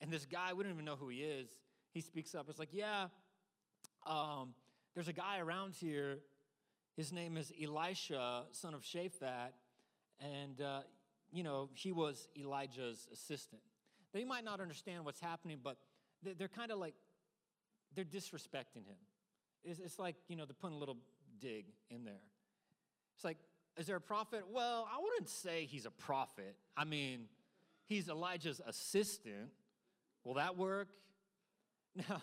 And 0.00 0.10
this 0.10 0.24
guy, 0.24 0.54
we 0.54 0.64
don't 0.64 0.72
even 0.72 0.86
know 0.86 0.96
who 0.96 1.10
he 1.10 1.18
is. 1.18 1.50
He 1.92 2.00
speaks 2.00 2.34
up. 2.34 2.46
It's 2.48 2.58
like, 2.58 2.72
Yeah, 2.72 3.08
um, 4.06 4.54
there's 4.94 5.08
a 5.08 5.12
guy 5.12 5.40
around 5.40 5.74
here. 5.74 6.20
His 6.96 7.12
name 7.12 7.36
is 7.36 7.52
Elisha, 7.62 8.44
son 8.52 8.72
of 8.72 8.80
Shaphat. 8.80 9.50
And, 10.20 10.60
uh, 10.62 10.80
you 11.30 11.42
know, 11.42 11.68
he 11.74 11.92
was 11.92 12.28
Elijah's 12.34 13.08
assistant. 13.12 13.60
They 14.14 14.24
might 14.24 14.42
not 14.42 14.58
understand 14.58 15.04
what's 15.04 15.20
happening, 15.20 15.58
but 15.62 15.76
they're 16.22 16.48
kind 16.48 16.72
of 16.72 16.78
like, 16.78 16.94
they're 17.98 18.04
disrespecting 18.04 18.86
him. 18.86 18.96
It's, 19.64 19.80
it's 19.80 19.98
like, 19.98 20.14
you 20.28 20.36
know, 20.36 20.44
they're 20.44 20.54
putting 20.54 20.76
a 20.76 20.78
little 20.78 20.98
dig 21.40 21.64
in 21.90 22.04
there. 22.04 22.22
It's 23.16 23.24
like, 23.24 23.38
is 23.76 23.88
there 23.88 23.96
a 23.96 24.00
prophet? 24.00 24.44
Well, 24.52 24.88
I 24.88 25.02
wouldn't 25.02 25.28
say 25.28 25.66
he's 25.68 25.84
a 25.84 25.90
prophet. 25.90 26.54
I 26.76 26.84
mean, 26.84 27.24
he's 27.86 28.08
Elijah's 28.08 28.60
assistant. 28.64 29.50
Will 30.24 30.34
that 30.34 30.56
work? 30.56 30.88
Now, 32.08 32.22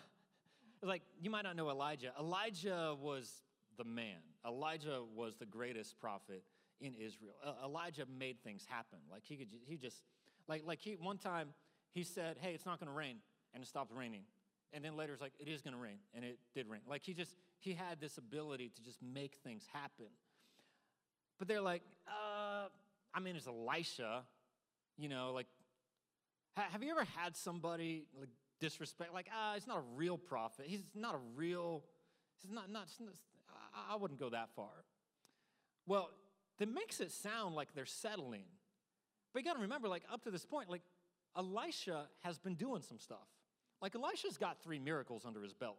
like, 0.82 1.02
you 1.20 1.30
might 1.30 1.42
not 1.42 1.58
know 1.58 1.70
Elijah. 1.70 2.14
Elijah 2.18 2.96
was 3.02 3.30
the 3.78 3.84
man, 3.84 4.22
Elijah 4.48 5.02
was 5.14 5.36
the 5.36 5.46
greatest 5.46 6.00
prophet 6.00 6.44
in 6.80 6.94
Israel. 6.94 7.34
Elijah 7.62 8.06
made 8.18 8.38
things 8.42 8.64
happen. 8.70 9.00
Like, 9.12 9.24
he 9.26 9.36
could, 9.36 9.48
he 9.66 9.76
just, 9.76 10.02
like, 10.48 10.64
like 10.66 10.80
he, 10.80 10.94
one 10.94 11.18
time, 11.18 11.50
he 11.92 12.04
said, 12.04 12.38
hey, 12.40 12.54
it's 12.54 12.66
not 12.66 12.80
going 12.80 12.88
to 12.88 12.96
rain, 12.96 13.18
and 13.54 13.62
it 13.62 13.68
stopped 13.68 13.92
raining. 13.94 14.22
And 14.76 14.84
then 14.84 14.98
later 14.98 15.14
it's 15.14 15.22
like, 15.22 15.32
it 15.40 15.48
is 15.48 15.62
going 15.62 15.74
to 15.74 15.80
rain, 15.80 16.00
and 16.14 16.26
it 16.26 16.38
did 16.54 16.68
rain. 16.68 16.82
Like, 16.86 17.02
he 17.06 17.14
just, 17.14 17.34
he 17.60 17.74
had 17.74 18.02
this 18.02 18.18
ability 18.18 18.74
to 18.76 18.84
just 18.84 19.02
make 19.02 19.38
things 19.42 19.64
happen. 19.72 20.08
But 21.40 21.48
they're 21.48 21.62
like, 21.62 21.82
uh, 22.06 22.68
I 23.14 23.20
mean, 23.22 23.38
it's 23.38 23.48
Elisha, 23.48 24.24
you 24.98 25.08
know, 25.08 25.32
like, 25.34 25.48
ha- 26.58 26.68
have 26.70 26.84
you 26.84 26.92
ever 26.92 27.06
had 27.16 27.38
somebody 27.38 28.06
like 28.20 28.28
disrespect, 28.60 29.14
like, 29.14 29.28
ah, 29.34 29.54
he's 29.54 29.66
not 29.66 29.78
a 29.78 29.84
real 29.96 30.18
prophet. 30.18 30.66
He's 30.68 30.84
not 30.94 31.16
a 31.16 31.20
real, 31.38 31.84
he's 32.42 32.52
not, 32.52 32.70
not, 32.70 32.88
I 33.90 33.96
wouldn't 33.96 34.20
go 34.20 34.30
that 34.32 34.50
far. 34.58 34.84
Well, 35.88 36.10
that 36.60 36.68
makes 36.68 37.00
it 37.00 37.14
sound 37.14 37.56
like 37.56 37.70
they're 37.74 37.86
settling. 37.86 38.44
But 39.32 39.42
you 39.42 39.46
got 39.46 39.56
to 39.56 39.62
remember, 39.62 39.88
like, 39.88 40.04
up 40.12 40.24
to 40.24 40.32
this 40.32 40.46
point, 40.46 40.70
like, 40.70 40.82
Elisha 41.38 42.08
has 42.24 42.40
been 42.40 42.56
doing 42.56 42.82
some 42.82 43.00
stuff. 43.00 43.28
Like, 43.82 43.96
Elisha's 43.96 44.38
got 44.38 44.62
three 44.64 44.80
miracles 44.80 45.24
under 45.26 45.42
his 45.42 45.54
belt. 45.54 45.78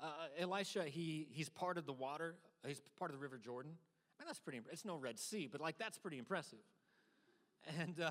Uh, 0.00 0.06
Elisha, 0.38 0.84
he, 0.84 1.28
he's 1.30 1.48
part 1.48 1.76
of 1.76 1.86
the 1.86 1.92
water, 1.92 2.34
he's 2.66 2.80
part 2.98 3.10
of 3.10 3.16
the 3.16 3.22
River 3.22 3.38
Jordan. 3.38 3.72
I 4.18 4.22
mean, 4.22 4.26
that's 4.26 4.38
pretty, 4.38 4.60
it's 4.72 4.84
no 4.84 4.96
Red 4.96 5.18
Sea, 5.18 5.48
but 5.50 5.60
like, 5.60 5.78
that's 5.78 5.98
pretty 5.98 6.18
impressive. 6.18 6.58
And 7.78 8.00
uh, 8.00 8.10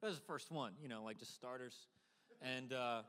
that 0.00 0.06
was 0.06 0.16
the 0.16 0.24
first 0.24 0.50
one, 0.50 0.72
you 0.82 0.88
know, 0.88 1.02
like 1.04 1.18
just 1.18 1.34
starters. 1.34 1.74
And 2.42 2.72
uh, 2.72 3.02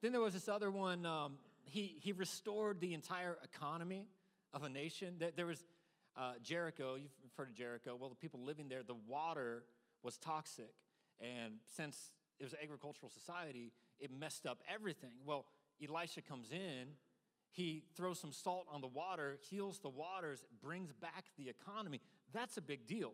then 0.00 0.12
there 0.12 0.20
was 0.20 0.34
this 0.34 0.48
other 0.48 0.70
one. 0.70 1.06
Um, 1.06 1.34
he, 1.64 1.96
he 2.00 2.12
restored 2.12 2.80
the 2.80 2.94
entire 2.94 3.38
economy 3.44 4.06
of 4.52 4.62
a 4.62 4.68
nation. 4.68 5.14
There 5.36 5.46
was 5.46 5.64
uh, 6.16 6.32
Jericho. 6.42 6.96
You've 6.96 7.10
heard 7.36 7.48
of 7.48 7.54
Jericho. 7.54 7.96
Well, 7.98 8.10
the 8.10 8.16
people 8.16 8.40
living 8.44 8.68
there, 8.68 8.82
the 8.82 8.96
water 9.06 9.64
was 10.02 10.18
toxic. 10.18 10.74
And 11.20 11.54
since 11.76 12.10
it 12.42 12.46
was 12.46 12.54
an 12.54 12.58
agricultural 12.60 13.08
society, 13.08 13.72
it 14.00 14.10
messed 14.10 14.46
up 14.46 14.58
everything. 14.68 15.12
Well, 15.24 15.46
Elisha 15.80 16.22
comes 16.22 16.50
in, 16.50 16.88
he 17.52 17.84
throws 17.96 18.18
some 18.18 18.32
salt 18.32 18.66
on 18.68 18.80
the 18.80 18.88
water, 18.88 19.38
heals 19.48 19.78
the 19.78 19.88
waters, 19.88 20.44
brings 20.60 20.92
back 20.92 21.26
the 21.38 21.48
economy. 21.48 22.00
That's 22.32 22.56
a 22.56 22.60
big 22.60 22.86
deal. 22.86 23.12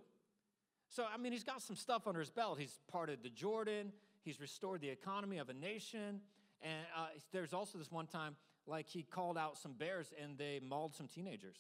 So, 0.88 1.04
I 1.12 1.18
mean, 1.18 1.32
he's 1.32 1.44
got 1.44 1.60
some 1.60 1.76
stuff 1.76 2.06
under 2.06 2.20
his 2.20 2.30
belt. 2.30 2.58
He's 2.58 2.80
parted 2.90 3.22
the 3.22 3.28
Jordan, 3.28 3.92
he's 4.22 4.40
restored 4.40 4.80
the 4.80 4.88
economy 4.88 5.36
of 5.36 5.50
a 5.50 5.54
nation. 5.54 6.20
And 6.62 6.86
uh, 6.96 7.08
there's 7.30 7.52
also 7.52 7.76
this 7.76 7.92
one 7.92 8.06
time, 8.06 8.34
like, 8.66 8.88
he 8.88 9.02
called 9.02 9.36
out 9.36 9.58
some 9.58 9.74
bears 9.74 10.12
and 10.20 10.38
they 10.38 10.58
mauled 10.66 10.94
some 10.94 11.06
teenagers. 11.06 11.56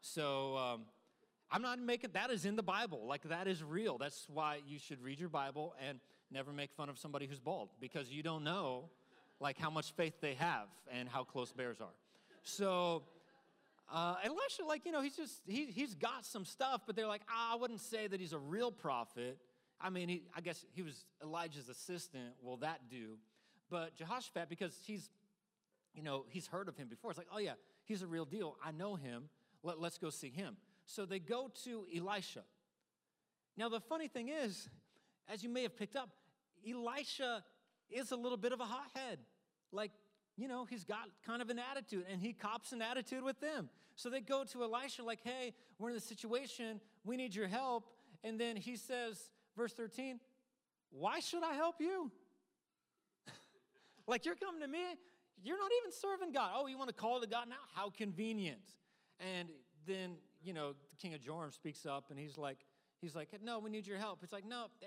So, 0.00 0.56
um, 0.56 0.82
I'm 1.52 1.62
not 1.62 1.78
making 1.80 2.10
that 2.14 2.30
is 2.30 2.46
in 2.46 2.56
the 2.56 2.62
Bible. 2.62 3.06
Like, 3.06 3.24
that 3.24 3.46
is 3.46 3.62
real. 3.62 3.98
That's 3.98 4.26
why 4.32 4.60
you 4.66 4.78
should 4.78 5.02
read 5.02 5.20
your 5.20 5.28
Bible 5.28 5.74
and 5.86 6.00
never 6.30 6.52
make 6.52 6.72
fun 6.72 6.88
of 6.88 6.98
somebody 6.98 7.26
who's 7.26 7.40
bald 7.40 7.70
because 7.80 8.10
you 8.10 8.22
don't 8.22 8.44
know, 8.44 8.84
like, 9.40 9.58
how 9.58 9.70
much 9.70 9.92
faith 9.92 10.14
they 10.20 10.34
have 10.34 10.68
and 10.92 11.08
how 11.08 11.24
close 11.24 11.52
bears 11.52 11.80
are. 11.80 11.94
So, 12.42 13.02
uh, 13.92 14.16
Elisha, 14.22 14.64
like, 14.66 14.84
you 14.86 14.92
know, 14.92 15.02
he's 15.02 15.16
just, 15.16 15.42
he, 15.46 15.66
he's 15.66 15.94
got 15.94 16.24
some 16.24 16.44
stuff, 16.44 16.82
but 16.86 16.94
they're 16.94 17.06
like, 17.06 17.22
ah, 17.28 17.54
I 17.54 17.56
wouldn't 17.56 17.80
say 17.80 18.06
that 18.06 18.20
he's 18.20 18.32
a 18.32 18.38
real 18.38 18.70
prophet. 18.70 19.38
I 19.80 19.90
mean, 19.90 20.08
he, 20.08 20.22
I 20.36 20.40
guess 20.40 20.64
he 20.72 20.82
was 20.82 21.04
Elijah's 21.22 21.68
assistant. 21.68 22.34
Will 22.42 22.58
that 22.58 22.88
do? 22.90 23.16
But 23.70 23.96
Jehoshaphat, 23.96 24.48
because 24.48 24.76
he's, 24.86 25.08
you 25.94 26.02
know, 26.02 26.24
he's 26.28 26.46
heard 26.46 26.68
of 26.68 26.76
him 26.76 26.88
before, 26.88 27.10
it's 27.10 27.18
like, 27.18 27.28
oh, 27.34 27.38
yeah, 27.38 27.54
he's 27.84 28.02
a 28.02 28.06
real 28.06 28.24
deal. 28.24 28.56
I 28.64 28.72
know 28.72 28.94
him. 28.94 29.28
Let, 29.62 29.80
let's 29.80 29.98
go 29.98 30.10
see 30.10 30.30
him. 30.30 30.56
So 30.86 31.04
they 31.04 31.18
go 31.18 31.50
to 31.64 31.84
Elisha. 31.96 32.42
Now, 33.56 33.68
the 33.68 33.80
funny 33.80 34.08
thing 34.08 34.28
is, 34.28 34.68
as 35.32 35.42
you 35.42 35.48
may 35.48 35.62
have 35.62 35.76
picked 35.76 35.96
up, 35.96 36.10
Elisha 36.68 37.44
is 37.90 38.10
a 38.10 38.16
little 38.16 38.38
bit 38.38 38.52
of 38.52 38.60
a 38.60 38.64
hothead. 38.64 39.18
Like, 39.72 39.92
you 40.36 40.48
know, 40.48 40.64
he's 40.64 40.84
got 40.84 41.08
kind 41.24 41.40
of 41.40 41.50
an 41.50 41.58
attitude 41.58 42.04
and 42.10 42.20
he 42.20 42.32
cops 42.32 42.72
an 42.72 42.82
attitude 42.82 43.22
with 43.22 43.40
them. 43.40 43.68
So 43.94 44.08
they 44.08 44.20
go 44.20 44.44
to 44.44 44.62
Elisha, 44.62 45.02
like, 45.02 45.20
hey, 45.22 45.54
we're 45.78 45.90
in 45.90 45.94
this 45.94 46.04
situation. 46.04 46.80
We 47.04 47.16
need 47.16 47.34
your 47.34 47.48
help. 47.48 47.84
And 48.24 48.40
then 48.40 48.56
he 48.56 48.76
says, 48.76 49.30
verse 49.56 49.72
13, 49.72 50.20
why 50.90 51.20
should 51.20 51.44
I 51.44 51.54
help 51.54 51.76
you? 51.80 52.10
like, 54.06 54.24
you're 54.24 54.34
coming 54.34 54.60
to 54.62 54.68
me, 54.68 54.78
you're 55.42 55.58
not 55.58 55.70
even 55.82 55.92
serving 55.92 56.32
God. 56.32 56.52
Oh, 56.54 56.66
you 56.66 56.76
want 56.76 56.88
to 56.88 56.94
call 56.94 57.20
to 57.20 57.26
God 57.26 57.48
now? 57.48 57.56
How 57.74 57.90
convenient. 57.90 58.60
And 59.36 59.48
then, 59.86 60.16
you 60.42 60.52
know, 60.52 60.72
the 60.72 60.96
king 60.96 61.14
of 61.14 61.20
Joram 61.20 61.50
speaks 61.50 61.86
up 61.86 62.06
and 62.10 62.18
he's 62.18 62.36
like, 62.36 62.58
he's 63.00 63.14
like, 63.14 63.28
no, 63.42 63.58
we 63.58 63.70
need 63.70 63.86
your 63.86 63.98
help. 63.98 64.20
It's 64.22 64.32
like, 64.32 64.46
no, 64.46 64.66
eh, 64.82 64.86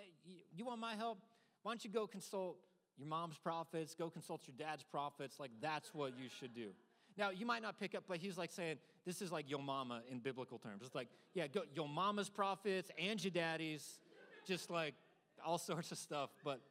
you 0.56 0.66
want 0.66 0.80
my 0.80 0.96
help? 0.96 1.20
Why 1.64 1.72
don't 1.72 1.84
you 1.84 1.90
go 1.90 2.08
consult 2.08 2.58
your 2.98 3.08
mom's 3.08 3.38
prophets, 3.38 3.96
go 3.96 4.10
consult 4.10 4.42
your 4.48 4.56
dad's 4.58 4.84
prophets. 4.84 5.40
Like, 5.40 5.52
that's 5.62 5.94
what 5.94 6.14
you 6.18 6.30
should 6.40 6.54
do. 6.54 6.70
Now, 7.18 7.30
you 7.30 7.46
might 7.46 7.62
not 7.62 7.80
pick 7.80 7.96
up, 7.96 8.04
but 8.08 8.18
he's 8.18 8.38
like 8.38 8.52
saying, 8.52 8.78
this 9.06 9.22
is 9.22 9.32
like 9.32 9.50
your 9.50 9.60
mama 9.60 10.02
in 10.10 10.20
biblical 10.20 10.58
terms. 10.58 10.82
It's 10.84 10.96
like, 10.96 11.10
yeah, 11.34 11.48
go, 11.48 11.62
your 11.76 11.88
mama's 11.88 12.30
prophets 12.30 12.90
and 12.98 13.24
your 13.24 13.32
daddy's, 13.32 14.00
just 14.48 14.70
like 14.70 14.96
all 15.46 15.58
sorts 15.58 15.92
of 15.92 15.98
stuff. 15.98 16.30
But 16.44 16.62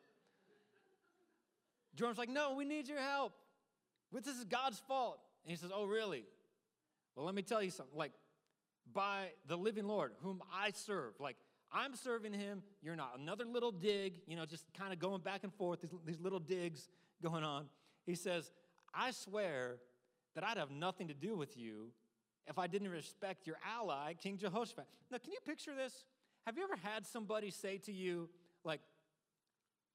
Joram's 1.95 2.19
like, 2.19 2.29
no, 2.29 2.55
we 2.55 2.65
need 2.65 2.89
your 2.89 3.01
help. 3.01 3.33
This 4.13 4.37
is 4.37 4.45
God's 4.45 4.81
fault. 4.87 5.19
And 5.45 5.51
he 5.51 5.57
says, 5.57 5.71
oh, 5.75 5.87
really? 5.87 6.25
Well, 7.15 7.27
let 7.27 7.35
me 7.35 7.43
tell 7.43 7.63
you 7.63 7.71
something. 7.71 7.97
Like, 7.97 8.13
by 8.93 9.29
the 9.47 9.57
living 9.57 9.87
Lord, 9.87 10.13
whom 10.23 10.43
I 10.53 10.71
serve, 10.73 11.15
like, 11.19 11.37
I'm 11.73 11.95
serving 11.95 12.35
him, 12.35 12.63
you're 12.83 12.97
not. 12.97 13.19
Another 13.19 13.45
little 13.45 13.73
dig, 13.73 14.21
you 14.27 14.37
know, 14.37 14.45
just 14.45 14.65
kind 14.75 14.93
of 14.93 14.99
going 14.99 15.23
back 15.23 15.43
and 15.43 15.53
forth, 15.55 15.81
these, 15.81 15.91
these 16.05 16.21
little 16.21 16.39
digs 16.39 16.89
going 17.23 17.45
on. 17.45 17.67
He 18.05 18.15
says, 18.15 18.51
I 18.95 19.11
swear 19.13 19.77
that 20.35 20.45
I'd 20.45 20.59
have 20.59 20.71
nothing 20.71 21.09
to 21.09 21.15
do 21.15 21.35
with 21.35 21.57
you 21.57 21.93
if 22.47 22.59
I 22.59 22.67
didn't 22.67 22.91
respect 22.91 23.47
your 23.47 23.57
ally, 23.67 24.15
King 24.15 24.37
Jehoshaphat. 24.37 24.85
Now, 25.11 25.19
can 25.19 25.33
you 25.33 25.39
picture 25.47 25.75
this? 25.75 26.05
Have 26.47 26.59
you 26.59 26.65
ever 26.65 26.77
had 26.83 27.07
somebody 27.07 27.51
say 27.51 27.79
to 27.79 27.93
you, 27.93 28.29
like, 28.65 28.81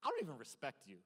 I 0.04 0.10
don't 0.10 0.24
even 0.24 0.38
respect 0.38 0.84
you? 0.88 0.98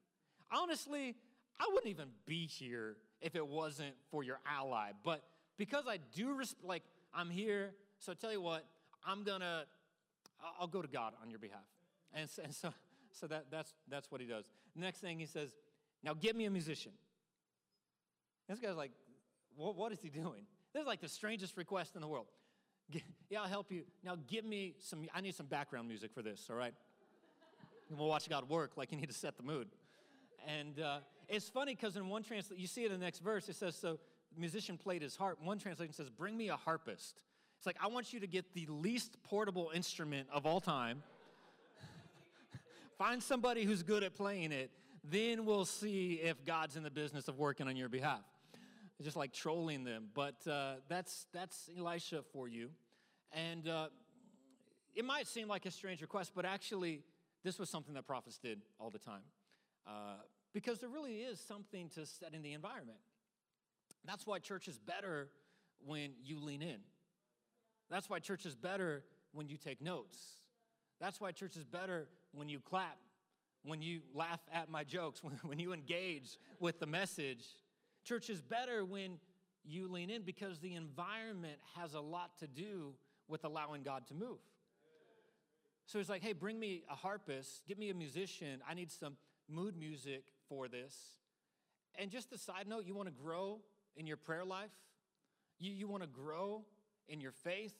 Honestly, 0.50 1.16
I 1.58 1.66
wouldn't 1.68 1.90
even 1.90 2.08
be 2.26 2.46
here 2.46 2.96
if 3.20 3.34
it 3.36 3.46
wasn't 3.46 3.94
for 4.10 4.22
your 4.22 4.38
ally. 4.46 4.90
But 5.04 5.22
because 5.58 5.84
I 5.88 5.98
do 6.14 6.34
respect, 6.34 6.64
like, 6.64 6.82
I'm 7.14 7.30
here, 7.30 7.72
so 7.98 8.14
tell 8.14 8.32
you 8.32 8.40
what, 8.40 8.64
I'm 9.06 9.24
gonna 9.24 9.64
I'll 10.58 10.66
go 10.66 10.82
to 10.82 10.88
God 10.88 11.14
on 11.22 11.30
your 11.30 11.38
behalf. 11.38 11.60
And, 12.14 12.28
and 12.42 12.54
so, 12.54 12.72
so 13.12 13.26
that, 13.26 13.46
that's, 13.50 13.74
that's 13.88 14.10
what 14.10 14.20
he 14.20 14.26
does. 14.26 14.44
Next 14.74 14.98
thing 14.98 15.18
he 15.18 15.26
says, 15.26 15.50
Now 16.02 16.14
get 16.14 16.36
me 16.36 16.44
a 16.46 16.50
musician. 16.50 16.92
This 18.48 18.58
guy's 18.58 18.76
like, 18.76 18.90
what, 19.56 19.76
what 19.76 19.92
is 19.92 20.00
he 20.02 20.08
doing? 20.08 20.46
This 20.72 20.82
is 20.82 20.86
like 20.86 21.00
the 21.00 21.08
strangest 21.08 21.56
request 21.56 21.94
in 21.94 22.00
the 22.00 22.08
world. 22.08 22.26
Yeah, 23.30 23.40
I'll 23.40 23.48
help 23.48 23.72
you. 23.72 23.84
Now 24.04 24.16
give 24.26 24.44
me 24.44 24.74
some, 24.78 25.06
I 25.14 25.22
need 25.22 25.34
some 25.34 25.46
background 25.46 25.88
music 25.88 26.12
for 26.12 26.20
this, 26.20 26.48
all 26.50 26.56
right? 26.56 26.74
And 27.88 27.98
we'll 27.98 28.08
watch 28.08 28.28
God 28.28 28.46
work 28.46 28.72
like 28.76 28.92
you 28.92 28.98
need 28.98 29.08
to 29.08 29.14
set 29.14 29.38
the 29.38 29.42
mood. 29.42 29.68
And 30.46 30.78
uh, 30.78 30.98
it's 31.28 31.48
funny 31.48 31.74
because 31.74 31.96
in 31.96 32.08
one 32.10 32.22
translation, 32.22 32.60
you 32.60 32.66
see 32.66 32.84
it 32.84 32.92
in 32.92 32.98
the 33.00 33.04
next 33.04 33.20
verse, 33.20 33.48
it 33.48 33.56
says, 33.56 33.74
so 33.74 33.98
musician 34.36 34.78
played 34.78 35.02
his 35.02 35.16
harp. 35.16 35.38
One 35.42 35.58
translation 35.58 35.92
says, 35.94 36.10
bring 36.10 36.36
me 36.36 36.48
a 36.48 36.56
harpist. 36.56 37.20
It's 37.58 37.66
like, 37.66 37.76
I 37.80 37.86
want 37.86 38.12
you 38.12 38.20
to 38.20 38.26
get 38.26 38.54
the 38.54 38.66
least 38.66 39.16
portable 39.22 39.70
instrument 39.74 40.28
of 40.32 40.46
all 40.46 40.60
time. 40.60 41.02
Find 42.98 43.22
somebody 43.22 43.64
who's 43.64 43.82
good 43.82 44.02
at 44.02 44.14
playing 44.14 44.52
it. 44.52 44.70
Then 45.04 45.44
we'll 45.44 45.64
see 45.64 46.14
if 46.14 46.44
God's 46.44 46.76
in 46.76 46.82
the 46.82 46.90
business 46.90 47.28
of 47.28 47.38
working 47.38 47.68
on 47.68 47.76
your 47.76 47.88
behalf. 47.88 48.22
It's 48.98 49.04
just 49.04 49.16
like 49.16 49.32
trolling 49.32 49.84
them. 49.84 50.08
But 50.14 50.46
uh, 50.46 50.74
that's, 50.88 51.26
that's 51.32 51.68
Elisha 51.76 52.22
for 52.32 52.48
you. 52.48 52.70
And 53.32 53.68
uh, 53.68 53.88
it 54.94 55.04
might 55.04 55.26
seem 55.26 55.48
like 55.48 55.66
a 55.66 55.70
strange 55.70 56.02
request, 56.02 56.32
but 56.34 56.44
actually, 56.44 57.02
this 57.42 57.58
was 57.58 57.70
something 57.70 57.94
that 57.94 58.06
prophets 58.06 58.38
did 58.38 58.60
all 58.78 58.90
the 58.90 58.98
time. 58.98 59.22
Uh, 59.86 60.16
because 60.52 60.80
there 60.80 60.90
really 60.90 61.16
is 61.16 61.40
something 61.40 61.88
to 61.90 62.06
setting 62.06 62.42
the 62.42 62.52
environment. 62.52 62.98
That's 64.04 64.26
why 64.26 64.38
church 64.38 64.68
is 64.68 64.78
better 64.78 65.28
when 65.84 66.12
you 66.22 66.40
lean 66.40 66.62
in. 66.62 66.78
That's 67.90 68.08
why 68.08 68.18
church 68.18 68.46
is 68.46 68.54
better 68.54 69.04
when 69.32 69.48
you 69.48 69.56
take 69.56 69.80
notes. 69.80 70.18
That's 71.00 71.20
why 71.20 71.32
church 71.32 71.56
is 71.56 71.64
better 71.64 72.06
when 72.32 72.48
you 72.48 72.60
clap, 72.60 72.98
when 73.64 73.82
you 73.82 74.00
laugh 74.14 74.40
at 74.52 74.70
my 74.70 74.84
jokes, 74.84 75.22
when, 75.22 75.34
when 75.42 75.58
you 75.58 75.72
engage 75.72 76.38
with 76.58 76.80
the 76.80 76.86
message. 76.86 77.44
Church 78.04 78.30
is 78.30 78.40
better 78.40 78.84
when 78.84 79.18
you 79.64 79.88
lean 79.88 80.10
in 80.10 80.22
because 80.22 80.58
the 80.58 80.74
environment 80.74 81.58
has 81.76 81.94
a 81.94 82.00
lot 82.00 82.38
to 82.40 82.46
do 82.46 82.94
with 83.28 83.44
allowing 83.44 83.82
God 83.82 84.06
to 84.08 84.14
move. 84.14 84.38
So 85.86 85.98
he's 85.98 86.08
like, 86.08 86.22
hey, 86.22 86.32
bring 86.32 86.58
me 86.58 86.84
a 86.90 86.94
harpist, 86.94 87.66
get 87.66 87.78
me 87.78 87.90
a 87.90 87.94
musician. 87.94 88.60
I 88.68 88.74
need 88.74 88.90
some 88.90 89.16
mood 89.48 89.76
music 89.76 90.24
for 90.48 90.68
this. 90.68 90.96
And 91.98 92.10
just 92.10 92.32
a 92.32 92.38
side 92.38 92.66
note, 92.66 92.86
you 92.86 92.94
want 92.94 93.08
to 93.08 93.22
grow 93.22 93.60
in 93.96 94.06
your 94.06 94.16
prayer 94.16 94.44
life? 94.44 94.70
You, 95.58 95.72
you 95.72 95.86
want 95.86 96.02
to 96.02 96.08
grow 96.08 96.64
in 97.08 97.20
your 97.20 97.32
faith? 97.32 97.74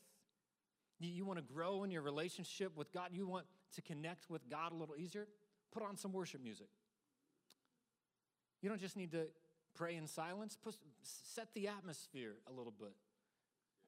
You, 1.00 1.10
you 1.10 1.24
want 1.24 1.38
to 1.38 1.44
grow 1.44 1.84
in 1.84 1.90
your 1.90 2.02
relationship 2.02 2.76
with 2.76 2.92
God? 2.92 3.08
You 3.12 3.26
want 3.26 3.46
to 3.74 3.82
connect 3.82 4.30
with 4.30 4.48
God 4.48 4.72
a 4.72 4.74
little 4.74 4.96
easier? 4.96 5.26
Put 5.72 5.82
on 5.82 5.96
some 5.96 6.12
worship 6.12 6.42
music. 6.42 6.68
You 8.60 8.68
don't 8.68 8.80
just 8.80 8.96
need 8.96 9.10
to 9.12 9.26
pray 9.74 9.96
in 9.96 10.06
silence, 10.06 10.56
put, 10.62 10.76
set 11.02 11.48
the 11.54 11.68
atmosphere 11.68 12.34
a 12.46 12.52
little 12.52 12.72
bit. 12.78 12.92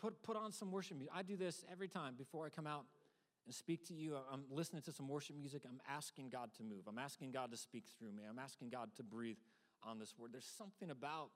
Put, 0.00 0.22
put 0.22 0.36
on 0.36 0.50
some 0.50 0.72
worship 0.72 0.96
music. 0.96 1.14
I 1.14 1.22
do 1.22 1.36
this 1.36 1.64
every 1.70 1.88
time 1.88 2.14
before 2.16 2.46
I 2.46 2.48
come 2.48 2.66
out 2.66 2.84
and 3.46 3.54
speak 3.54 3.86
to 3.88 3.94
you. 3.94 4.16
I'm 4.32 4.44
listening 4.50 4.82
to 4.82 4.92
some 4.92 5.08
worship 5.08 5.36
music. 5.36 5.62
I'm 5.68 5.80
asking 5.88 6.30
God 6.30 6.50
to 6.56 6.62
move. 6.62 6.88
I'm 6.88 6.98
asking 6.98 7.32
God 7.32 7.50
to 7.52 7.56
speak 7.56 7.84
through 7.98 8.12
me. 8.12 8.24
I'm 8.28 8.38
asking 8.38 8.70
God 8.70 8.90
to 8.96 9.02
breathe 9.02 9.36
on 9.82 9.98
this 9.98 10.14
word. 10.18 10.30
There's 10.32 10.50
something 10.58 10.90
about 10.90 11.30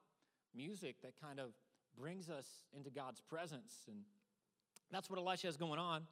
music 0.54 0.96
that 1.02 1.12
kind 1.20 1.38
of 1.38 1.50
brings 1.96 2.28
us 2.28 2.46
into 2.76 2.90
God's 2.90 3.20
presence. 3.20 3.74
And 3.88 3.98
that's 4.90 5.10
what 5.10 5.18
Elisha 5.18 5.46
has 5.48 5.56
going 5.56 5.78
on. 5.78 6.06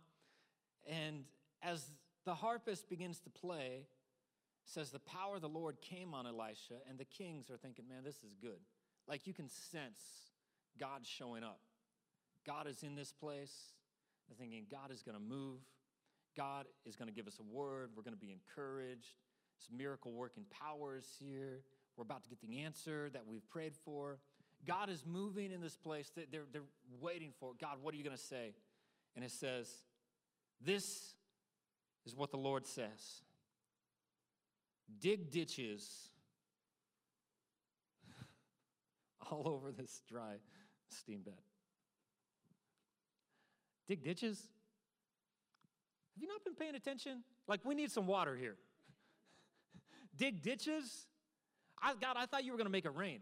And 0.88 1.24
as 1.62 1.90
the 2.24 2.34
harpist 2.34 2.88
begins 2.88 3.18
to 3.20 3.30
play, 3.30 3.86
says 4.64 4.90
the 4.90 4.98
power 4.98 5.36
of 5.36 5.42
the 5.42 5.48
Lord 5.48 5.80
came 5.80 6.12
on 6.12 6.26
Elisha, 6.26 6.74
and 6.88 6.98
the 6.98 7.04
kings 7.04 7.50
are 7.50 7.56
thinking, 7.56 7.86
man, 7.88 8.02
this 8.04 8.16
is 8.16 8.34
good. 8.40 8.58
Like 9.06 9.26
you 9.26 9.32
can 9.32 9.48
sense 9.48 10.00
God 10.78 11.06
showing 11.06 11.44
up. 11.44 11.60
God 12.44 12.66
is 12.66 12.82
in 12.82 12.94
this 12.94 13.12
place. 13.12 13.54
They're 14.28 14.36
thinking 14.36 14.66
God 14.70 14.90
is 14.92 15.02
going 15.02 15.16
to 15.16 15.22
move. 15.22 15.60
God 16.36 16.66
is 16.84 16.96
going 16.96 17.08
to 17.08 17.14
give 17.14 17.26
us 17.26 17.38
a 17.40 17.56
word. 17.56 17.90
We're 17.96 18.02
going 18.02 18.14
to 18.14 18.20
be 18.20 18.32
encouraged. 18.32 19.14
Some 19.66 19.78
miracle 19.78 20.12
working 20.12 20.44
powers 20.50 21.06
here. 21.18 21.60
We're 21.96 22.02
about 22.02 22.22
to 22.24 22.28
get 22.28 22.40
the 22.40 22.60
answer 22.60 23.08
that 23.12 23.26
we've 23.26 23.48
prayed 23.48 23.74
for. 23.84 24.18
God 24.66 24.90
is 24.90 25.04
moving 25.06 25.52
in 25.52 25.60
this 25.60 25.76
place. 25.76 26.10
They're, 26.14 26.44
they're 26.52 26.62
waiting 27.00 27.32
for 27.38 27.52
God, 27.60 27.78
what 27.80 27.94
are 27.94 27.96
you 27.96 28.04
going 28.04 28.16
to 28.16 28.22
say? 28.22 28.54
And 29.14 29.24
it 29.24 29.30
says, 29.30 29.70
This 30.60 31.14
is 32.04 32.14
what 32.14 32.30
the 32.30 32.36
Lord 32.36 32.66
says 32.66 33.22
dig 35.00 35.30
ditches 35.30 36.10
all 39.30 39.48
over 39.48 39.72
this 39.72 40.02
dry 40.08 40.36
steam 40.90 41.20
bed. 41.20 41.34
Dig 43.88 44.02
ditches? 44.02 44.48
Have 46.14 46.22
you 46.22 46.28
not 46.28 46.44
been 46.44 46.54
paying 46.54 46.74
attention? 46.74 47.22
Like, 47.46 47.60
we 47.64 47.74
need 47.74 47.90
some 47.90 48.06
water 48.06 48.34
here. 48.34 48.56
Dig 50.16 50.42
ditches? 50.42 51.06
I, 51.82 51.94
God, 52.00 52.16
I 52.16 52.26
thought 52.26 52.44
you 52.44 52.52
were 52.52 52.58
going 52.58 52.66
to 52.66 52.72
make 52.72 52.84
it 52.84 52.94
rain. 52.94 53.20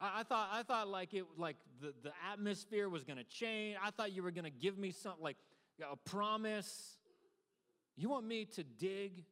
I, 0.00 0.20
I, 0.20 0.22
thought, 0.22 0.48
I 0.52 0.62
thought 0.62 0.88
like 0.88 1.14
it, 1.14 1.24
like 1.36 1.56
the, 1.80 1.92
the 2.02 2.12
atmosphere 2.32 2.88
was 2.88 3.04
going 3.04 3.18
to 3.18 3.24
change. 3.24 3.76
I 3.82 3.90
thought 3.90 4.12
you 4.12 4.22
were 4.22 4.30
going 4.30 4.44
to 4.44 4.50
give 4.50 4.78
me 4.78 4.90
something 4.90 5.22
like 5.22 5.36
a 5.90 5.96
promise. 5.96 6.96
You 7.96 8.08
want 8.08 8.26
me 8.26 8.44
to 8.56 8.64
dig 8.64 9.24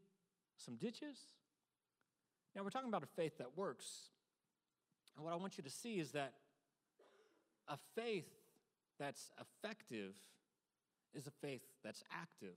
some 0.57 0.77
ditches? 0.77 1.19
Now, 2.55 2.63
we're 2.63 2.71
talking 2.71 2.89
about 2.89 3.03
a 3.03 3.21
faith 3.21 3.39
that 3.39 3.57
works. 3.57 3.87
And 5.17 5.25
what 5.25 5.33
I 5.33 5.37
want 5.37 5.59
you 5.59 5.65
to 5.65 5.71
see 5.71 5.99
is 5.99 6.13
that 6.13 6.33
a 7.69 7.77
faith 7.95 8.29
that's 8.99 9.31
effective 9.41 10.15
is 11.15 11.27
a 11.27 11.31
faith 11.31 11.63
that's 11.85 12.03
active. 12.13 12.57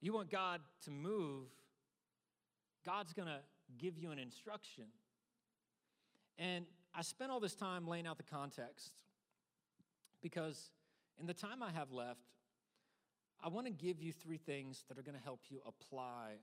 You 0.00 0.12
want 0.12 0.30
God 0.30 0.60
to 0.84 0.90
move, 0.90 1.46
God's 2.84 3.12
going 3.12 3.28
to 3.28 3.40
give 3.78 3.98
you 3.98 4.10
an 4.10 4.18
instruction. 4.18 4.84
And 6.38 6.66
I 6.94 7.02
spent 7.02 7.30
all 7.30 7.40
this 7.40 7.54
time 7.54 7.86
laying 7.86 8.06
out 8.06 8.16
the 8.16 8.22
context 8.22 8.92
because 10.22 10.70
in 11.20 11.26
the 11.26 11.34
time 11.34 11.62
I 11.62 11.70
have 11.70 11.92
left, 11.92 12.20
I 13.42 13.48
want 13.48 13.66
to 13.66 13.72
give 13.72 14.00
you 14.00 14.12
three 14.12 14.38
things 14.38 14.84
that 14.88 14.98
are 14.98 15.02
going 15.02 15.16
to 15.16 15.22
help 15.22 15.40
you 15.48 15.60
apply 15.66 16.36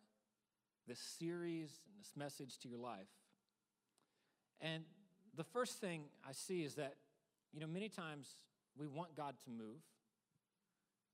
this 0.87 0.99
series 0.99 1.81
and 1.87 1.99
this 1.99 2.11
message 2.15 2.57
to 2.59 2.67
your 2.67 2.79
life. 2.79 3.07
And 4.61 4.83
the 5.35 5.43
first 5.43 5.79
thing 5.79 6.03
I 6.27 6.31
see 6.33 6.63
is 6.63 6.75
that, 6.75 6.95
you 7.51 7.59
know, 7.59 7.67
many 7.67 7.89
times 7.89 8.35
we 8.77 8.87
want 8.87 9.15
God 9.15 9.35
to 9.45 9.49
move. 9.49 9.81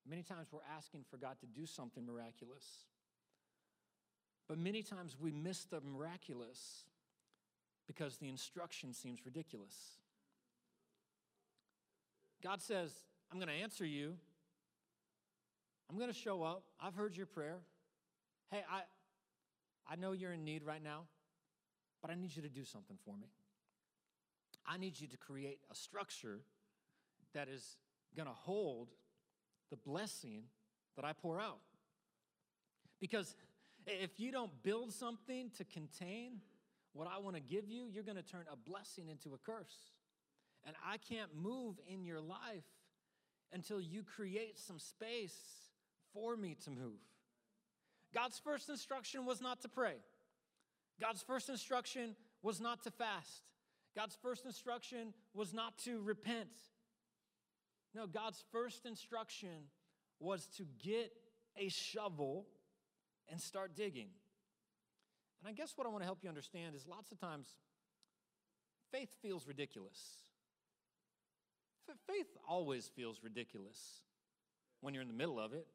Many 0.08 0.22
times 0.22 0.48
we're 0.50 0.60
asking 0.76 1.04
for 1.10 1.16
God 1.16 1.36
to 1.40 1.46
do 1.46 1.66
something 1.66 2.04
miraculous. 2.04 2.64
But 4.50 4.58
many 4.58 4.82
times 4.82 5.16
we 5.20 5.30
miss 5.30 5.62
the 5.66 5.80
miraculous 5.80 6.82
because 7.86 8.16
the 8.16 8.28
instruction 8.28 8.92
seems 8.92 9.24
ridiculous. 9.24 9.76
God 12.42 12.60
says, 12.60 12.90
I'm 13.30 13.38
going 13.38 13.48
to 13.48 13.54
answer 13.54 13.86
you. 13.86 14.16
I'm 15.88 15.98
going 15.98 16.10
to 16.10 16.18
show 16.18 16.42
up. 16.42 16.64
I've 16.80 16.96
heard 16.96 17.16
your 17.16 17.26
prayer. 17.26 17.58
Hey, 18.50 18.64
I, 18.68 18.80
I 19.88 19.94
know 19.94 20.10
you're 20.10 20.32
in 20.32 20.44
need 20.44 20.64
right 20.64 20.82
now, 20.82 21.02
but 22.02 22.10
I 22.10 22.16
need 22.16 22.34
you 22.34 22.42
to 22.42 22.48
do 22.48 22.64
something 22.64 22.96
for 23.04 23.16
me. 23.16 23.28
I 24.66 24.78
need 24.78 24.98
you 24.98 25.06
to 25.06 25.16
create 25.16 25.60
a 25.70 25.76
structure 25.76 26.40
that 27.34 27.46
is 27.48 27.76
going 28.16 28.26
to 28.26 28.34
hold 28.34 28.88
the 29.70 29.76
blessing 29.76 30.42
that 30.96 31.04
I 31.04 31.12
pour 31.12 31.40
out. 31.40 31.60
Because 33.00 33.36
if 33.86 34.18
you 34.18 34.32
don't 34.32 34.50
build 34.62 34.92
something 34.92 35.50
to 35.58 35.64
contain 35.64 36.40
what 36.92 37.06
I 37.06 37.18
want 37.18 37.36
to 37.36 37.42
give 37.42 37.68
you, 37.68 37.86
you're 37.90 38.04
going 38.04 38.16
to 38.16 38.22
turn 38.22 38.44
a 38.52 38.56
blessing 38.56 39.08
into 39.08 39.34
a 39.34 39.38
curse. 39.38 39.92
And 40.66 40.76
I 40.86 40.98
can't 40.98 41.30
move 41.34 41.76
in 41.88 42.04
your 42.04 42.20
life 42.20 42.64
until 43.52 43.80
you 43.80 44.02
create 44.02 44.58
some 44.58 44.78
space 44.78 45.38
for 46.12 46.36
me 46.36 46.56
to 46.64 46.70
move. 46.70 47.00
God's 48.12 48.38
first 48.38 48.68
instruction 48.68 49.24
was 49.24 49.40
not 49.40 49.62
to 49.62 49.68
pray. 49.68 49.94
God's 51.00 51.22
first 51.22 51.48
instruction 51.48 52.16
was 52.42 52.60
not 52.60 52.82
to 52.82 52.90
fast. 52.90 53.44
God's 53.96 54.16
first 54.20 54.44
instruction 54.44 55.14
was 55.34 55.54
not 55.54 55.78
to 55.84 56.00
repent. 56.02 56.48
No, 57.94 58.06
God's 58.06 58.42
first 58.52 58.86
instruction 58.86 59.68
was 60.18 60.46
to 60.56 60.64
get 60.82 61.12
a 61.56 61.68
shovel 61.68 62.46
and 63.30 63.40
start 63.40 63.74
digging. 63.76 64.08
And 65.40 65.48
I 65.48 65.52
guess 65.52 65.72
what 65.76 65.86
I 65.86 65.90
want 65.90 66.02
to 66.02 66.06
help 66.06 66.18
you 66.22 66.28
understand 66.28 66.74
is 66.74 66.86
lots 66.86 67.12
of 67.12 67.20
times 67.20 67.48
faith 68.92 69.10
feels 69.22 69.46
ridiculous. 69.46 69.98
Faith 72.06 72.28
always 72.48 72.88
feels 72.94 73.18
ridiculous 73.22 74.02
when 74.80 74.94
you're 74.94 75.02
in 75.02 75.08
the 75.08 75.14
middle 75.14 75.40
of 75.40 75.52
it. 75.52 75.66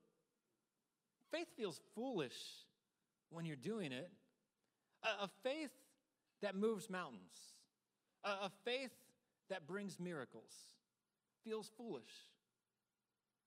Faith 1.32 1.48
feels 1.58 1.82
foolish 1.94 2.38
when 3.30 3.46
you're 3.46 3.58
doing 3.58 3.92
it. 3.92 4.10
a, 5.04 5.28
faith 5.44 5.72
that 6.42 6.56
moves 6.56 6.90
mountains, 6.90 7.36
a 8.24 8.50
faith 8.64 8.94
that 9.50 9.68
brings 9.68 10.00
miracles 10.00 10.52
feels 11.44 11.70
foolish. 11.78 12.04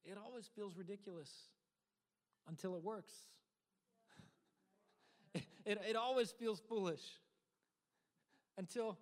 It 0.05 0.17
always 0.23 0.49
feels 0.55 0.77
ridiculous 0.77 1.31
until 2.47 2.77
it 2.77 2.83
works. 2.83 3.13
It, 5.69 5.79
it, 5.91 5.97
always 5.97 6.31
feels 6.31 6.61
foolish 6.69 7.03
until 8.57 8.97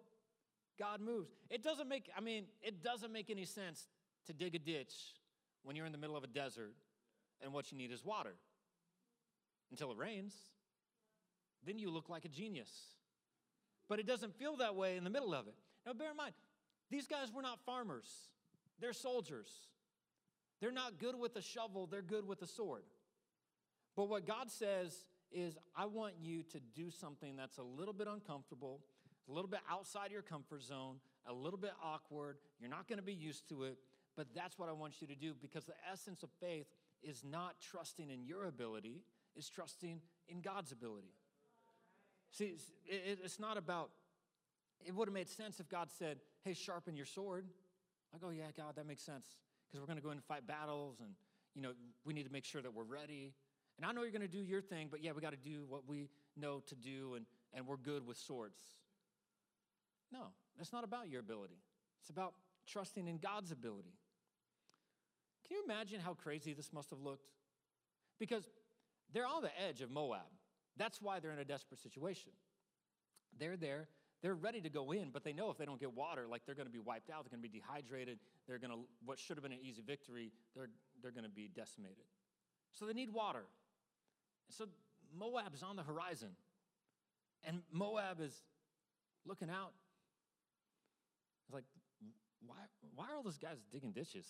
God 0.79 1.00
moves. 1.00 1.31
It 1.48 1.62
doesn't 1.62 1.88
make, 1.88 2.11
I 2.16 2.20
mean, 2.20 2.44
it 2.61 2.83
doesn't 2.83 3.12
make 3.12 3.31
any 3.31 3.44
sense 3.44 3.88
to 4.26 4.33
dig 4.33 4.55
a 4.55 4.59
ditch 4.59 4.92
when 5.62 5.76
you're 5.76 5.87
in 5.87 5.92
the 5.92 5.98
middle 5.98 6.16
of 6.16 6.24
a 6.24 6.29
desert 6.29 6.74
and 7.42 7.52
what 7.52 7.70
you 7.70 7.79
need 7.79 7.92
is 7.92 8.05
water 8.05 8.35
until 9.70 9.92
it 9.92 9.98
rains. 9.98 10.35
Then 11.64 11.79
you 11.79 11.90
look 11.90 12.09
like 12.09 12.24
a 12.24 12.29
genius. 12.29 12.70
But 13.88 14.00
it 14.00 14.07
doesn't 14.07 14.35
feel 14.37 14.57
that 14.57 14.74
way 14.74 14.96
in 14.96 15.05
the 15.05 15.11
middle 15.11 15.35
of 15.35 15.46
it. 15.46 15.55
Now, 15.87 15.92
bear 15.92 16.11
in 16.11 16.16
mind, 16.16 16.35
these 16.90 17.07
guys 17.07 17.33
were 17.33 17.42
not 17.42 17.61
farmers, 17.64 18.09
they're 18.81 18.92
soldiers. 18.92 19.48
They're 20.59 20.72
not 20.72 20.98
good 20.98 21.14
with 21.18 21.37
a 21.37 21.42
shovel, 21.42 21.87
they're 21.87 22.00
good 22.00 22.26
with 22.26 22.40
a 22.40 22.46
sword. 22.46 22.85
But 23.94 24.09
what 24.09 24.26
God 24.26 24.50
says 24.50 25.05
is, 25.33 25.57
I 25.77 25.87
want 25.87 26.15
you 26.21 26.43
to 26.45 26.61
do 26.75 26.91
something 26.91 27.37
that's 27.37 27.59
a 27.59 27.62
little 27.62 27.95
bit 27.95 28.07
uncomfortable, 28.07 28.81
a 29.29 29.33
little 29.33 29.51
bit 29.51 29.61
outside 29.71 30.11
your 30.12 30.23
comfort 30.23 30.62
zone, 30.62 30.97
a 31.27 31.33
little 31.33 31.59
bit 31.59 31.73
awkward. 31.83 32.37
You're 32.61 32.71
not 32.71 32.89
going 32.89 32.99
to 32.99 33.05
be 33.05 33.12
used 33.15 33.49
to 33.49 33.65
it, 33.65 33.79
but 34.17 34.29
that's 34.35 34.59
what 34.59 34.69
I 34.69 34.73
want 34.73 35.01
you 35.01 35.07
to 35.09 35.15
do 35.15 35.35
because 35.41 35.65
the 35.65 35.75
essence 35.91 36.23
of 36.23 36.31
faith 36.41 36.67
is 37.03 37.23
not 37.25 37.57
trusting 37.61 38.11
in 38.11 38.25
your 38.25 38.47
ability, 38.47 39.03
it's 39.35 39.51
trusting 39.51 40.01
in 40.29 40.41
God's 40.41 40.73
ability. 40.73 41.12
See, 42.31 42.55
it's 42.87 43.39
not 43.39 43.57
about, 43.57 43.91
it 44.85 44.95
would 44.95 45.09
have 45.09 45.15
made 45.15 45.29
sense 45.29 45.61
if 45.61 45.69
God 45.69 45.89
said, 45.91 46.19
hey, 46.43 46.55
sharpen 46.55 46.97
your 46.97 47.07
sword. 47.07 47.47
I 48.15 48.19
go, 48.19 48.29
oh, 48.29 48.31
yeah, 48.31 48.51
God, 48.57 48.77
that 48.77 48.87
makes 48.87 49.03
sense 49.03 49.27
because 49.67 49.81
we're 49.81 49.87
going 49.87 49.99
to 49.99 50.03
go 50.03 50.11
in 50.11 50.19
and 50.19 50.25
fight 50.25 50.47
battles 50.47 50.97
and, 51.01 51.11
you 51.55 51.62
know, 51.62 51.73
we 52.05 52.15
need 52.15 52.25
to 52.25 52.33
make 52.33 52.45
sure 52.45 52.62
that 52.62 52.73
we're 52.73 52.85
ready. 52.85 53.33
And 53.77 53.85
I 53.85 53.93
know 53.93 54.03
you're 54.03 54.11
going 54.11 54.23
to 54.23 54.29
do 54.29 54.43
your 54.43 54.62
thing, 54.62 54.89
but 54.91 55.03
yeah, 55.03 55.12
we 55.12 55.21
got 55.21 55.33
to 55.33 55.37
do 55.37 55.65
what 55.69 55.83
we 55.87 56.09
know 56.37 56.62
to 56.67 56.75
do 56.75 57.15
and, 57.15 57.27
and 57.53 57.67
we're 57.67 57.77
good 57.77 58.07
with 58.07 58.17
swords. 58.17 58.59
No, 60.12 60.29
that's 60.57 60.73
not 60.73 60.85
about 60.85 61.09
your 61.09 61.21
ability. 61.21 61.59
It's 62.01 62.11
about 62.11 62.35
trusting 62.67 63.07
in 63.07 63.19
God's 63.19 63.53
ability. 63.53 63.95
Can 65.47 65.57
you 65.57 65.65
imagine 65.65 66.01
how 66.01 66.15
crazy 66.15 66.55
this 66.55 66.73
must 66.73 66.91
have 66.91 67.01
looked? 67.01 67.29
Because 68.19 68.49
they're 69.12 69.27
on 69.27 69.43
the 69.43 69.51
edge 69.69 69.83
of 69.83 69.91
Moab. 69.91 70.21
That's 70.77 71.01
why 71.01 71.21
they're 71.21 71.33
in 71.33 71.39
a 71.39 71.45
desperate 71.45 71.81
situation. 71.81 72.33
They're 73.39 73.57
there, 73.57 73.89
they're 74.23 74.35
ready 74.35 74.61
to 74.62 74.71
go 74.71 74.93
in, 74.93 75.11
but 75.12 75.25
they 75.25 75.33
know 75.33 75.51
if 75.51 75.59
they 75.59 75.67
don't 75.67 75.79
get 75.79 75.95
water, 75.95 76.27
like 76.27 76.47
they're 76.47 76.55
going 76.55 76.67
to 76.67 76.73
be 76.73 76.79
wiped 76.79 77.11
out, 77.11 77.25
they're 77.25 77.37
going 77.37 77.43
to 77.43 77.49
be 77.49 77.61
dehydrated, 77.61 78.19
they're 78.47 78.59
going 78.59 78.73
to, 78.73 78.79
what 79.05 79.19
should 79.19 79.37
have 79.37 79.43
been 79.43 79.53
an 79.53 79.59
easy 79.62 79.83
victory, 79.83 80.33
they're, 80.55 80.69
they're 81.03 81.12
going 81.12 81.25
to 81.25 81.31
be 81.31 81.49
decimated. 81.55 82.05
So 82.73 82.87
they 82.87 82.93
need 82.93 83.12
water. 83.12 83.45
So 84.51 84.67
Moab 85.17 85.55
is 85.55 85.63
on 85.63 85.77
the 85.77 85.83
horizon, 85.83 86.31
and 87.45 87.61
Moab 87.73 88.21
is 88.21 88.35
looking 89.25 89.51
out. 89.51 89.73
It's 91.45 91.55
like, 91.55 91.65
why, 92.47 92.57
why 92.95 93.07
are 93.11 93.17
all 93.17 93.23
those 93.23 93.39
guys 93.39 93.59
digging 93.73 93.93
ditches? 93.93 94.27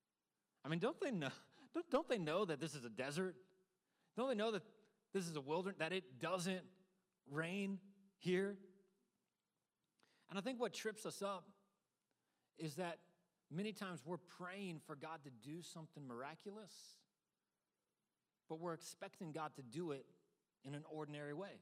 I 0.64 0.68
mean, 0.68 0.78
don't 0.78 1.00
they 1.00 1.10
know? 1.10 1.30
Don't, 1.74 1.90
don't 1.90 2.08
they 2.08 2.18
know 2.18 2.44
that 2.44 2.60
this 2.60 2.74
is 2.74 2.84
a 2.84 2.88
desert? 2.88 3.34
Don't 4.16 4.28
they 4.28 4.34
know 4.34 4.50
that 4.50 4.62
this 5.12 5.26
is 5.26 5.36
a 5.36 5.40
wilderness, 5.40 5.78
that 5.78 5.92
it 5.92 6.20
doesn't 6.20 6.62
rain 7.30 7.78
here? 8.18 8.56
And 10.28 10.38
I 10.38 10.42
think 10.42 10.60
what 10.60 10.72
trips 10.72 11.06
us 11.06 11.22
up 11.22 11.44
is 12.58 12.74
that 12.76 12.98
many 13.50 13.72
times 13.72 14.00
we're 14.04 14.18
praying 14.38 14.80
for 14.86 14.94
God 14.94 15.20
to 15.24 15.30
do 15.48 15.62
something 15.62 16.06
miraculous, 16.06 16.72
but 18.50 18.58
we're 18.58 18.74
expecting 18.74 19.30
God 19.30 19.52
to 19.54 19.62
do 19.62 19.92
it 19.92 20.04
in 20.64 20.74
an 20.74 20.82
ordinary 20.90 21.32
way. 21.32 21.60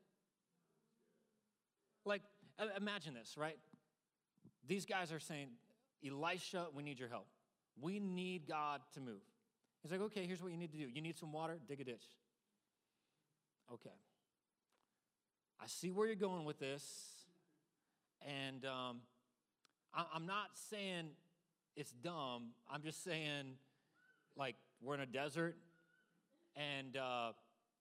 Like, 2.06 2.22
imagine 2.76 3.12
this, 3.12 3.36
right? 3.36 3.58
These 4.66 4.86
guys 4.86 5.12
are 5.12 5.20
saying, 5.20 5.48
Elisha, 6.04 6.66
we 6.74 6.82
need 6.82 6.98
your 6.98 7.10
help. 7.10 7.26
We 7.80 8.00
need 8.00 8.48
God 8.48 8.80
to 8.94 9.00
move. 9.00 9.20
He's 9.82 9.92
like, 9.92 10.00
okay, 10.00 10.26
here's 10.26 10.42
what 10.42 10.50
you 10.50 10.56
need 10.56 10.72
to 10.72 10.78
do. 10.78 10.88
You 10.92 11.02
need 11.02 11.18
some 11.18 11.30
water? 11.30 11.58
Dig 11.68 11.80
a 11.82 11.84
ditch. 11.84 12.04
Okay. 13.72 13.94
I 15.60 15.66
see 15.66 15.90
where 15.90 16.06
you're 16.06 16.16
going 16.16 16.46
with 16.46 16.58
this. 16.58 16.82
And 18.26 18.64
um, 18.64 19.00
I, 19.94 20.04
I'm 20.14 20.26
not 20.26 20.56
saying 20.70 21.10
it's 21.76 21.92
dumb. 21.92 22.52
I'm 22.72 22.82
just 22.82 23.04
saying, 23.04 23.56
like, 24.36 24.56
we're 24.80 24.94
in 24.94 25.00
a 25.00 25.06
desert. 25.06 25.56
And 26.58 26.96
uh, 26.96 27.32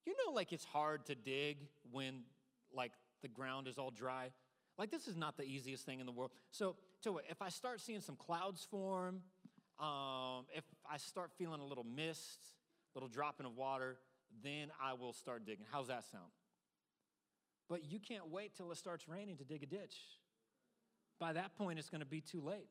you 0.06 0.14
know, 0.14 0.34
like, 0.34 0.54
it's 0.54 0.64
hard 0.64 1.06
to 1.08 1.16
dig 1.16 1.58
when, 1.92 2.22
like, 2.74 2.94
the 3.22 3.28
ground 3.28 3.68
is 3.68 3.78
all 3.78 3.92
dry. 3.92 4.30
Like, 4.78 4.92
this 4.92 5.08
is 5.08 5.18
not 5.18 5.36
the 5.36 5.44
easiest 5.44 5.86
thing 5.86 6.00
in 6.00 6.06
the 6.06 6.12
world. 6.14 6.32
So, 6.52 6.76
so 7.02 7.20
if 7.30 7.42
I 7.42 7.50
start 7.50 7.82
seeing 7.82 8.00
some 8.00 8.16
clouds 8.16 8.66
form, 8.70 9.22
um, 9.80 10.46
if 10.56 10.64
I 10.90 10.98
start 10.98 11.32
feeling 11.38 11.60
a 11.60 11.66
little 11.66 11.84
mist, 11.84 12.40
little 12.96 13.10
dropping 13.10 13.46
of 13.46 13.58
water, 13.58 13.98
then 14.44 14.70
I 14.82 14.94
will 14.94 15.14
start 15.14 15.46
digging. 15.46 15.66
How's 15.72 15.88
that 15.88 16.06
sound? 16.12 16.32
But 17.68 17.92
you 17.92 18.00
can't 18.00 18.30
wait 18.30 18.56
till 18.56 18.72
it 18.72 18.78
starts 18.78 19.10
raining 19.10 19.38
to 19.38 19.44
dig 19.44 19.64
a 19.64 19.66
ditch. 19.66 19.98
By 21.20 21.34
that 21.34 21.56
point, 21.58 21.80
it's 21.80 21.90
going 21.90 22.02
to 22.02 22.08
be 22.08 22.22
too 22.22 22.40
late. 22.40 22.70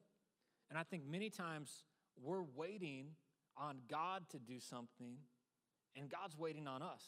And 0.70 0.78
I 0.78 0.84
think 0.84 1.06
many 1.06 1.28
times 1.28 1.84
we're 2.22 2.44
waiting 2.54 3.08
on 3.58 3.78
God 3.90 4.22
to 4.30 4.38
do 4.38 4.58
something, 4.58 5.16
and 5.96 6.10
God's 6.10 6.36
waiting 6.38 6.66
on 6.66 6.82
us. 6.82 7.02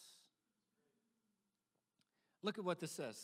Look 2.42 2.58
at 2.58 2.64
what 2.64 2.80
this 2.80 2.92
says. 2.92 3.16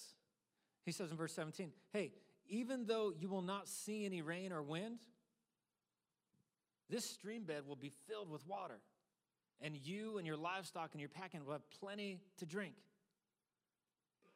He 0.84 0.92
says 0.92 1.10
in 1.10 1.16
verse 1.16 1.32
17, 1.32 1.70
Hey, 1.92 2.12
even 2.48 2.86
though 2.86 3.12
you 3.18 3.28
will 3.28 3.42
not 3.42 3.68
see 3.68 4.04
any 4.04 4.22
rain 4.22 4.52
or 4.52 4.62
wind, 4.62 4.98
this 6.90 7.04
stream 7.04 7.44
bed 7.44 7.62
will 7.66 7.76
be 7.76 7.92
filled 8.08 8.30
with 8.30 8.46
water, 8.46 8.80
and 9.60 9.76
you 9.76 10.18
and 10.18 10.26
your 10.26 10.36
livestock 10.36 10.90
and 10.92 11.00
your 11.00 11.08
packing 11.08 11.44
will 11.44 11.52
have 11.52 11.70
plenty 11.80 12.20
to 12.38 12.46
drink. 12.46 12.74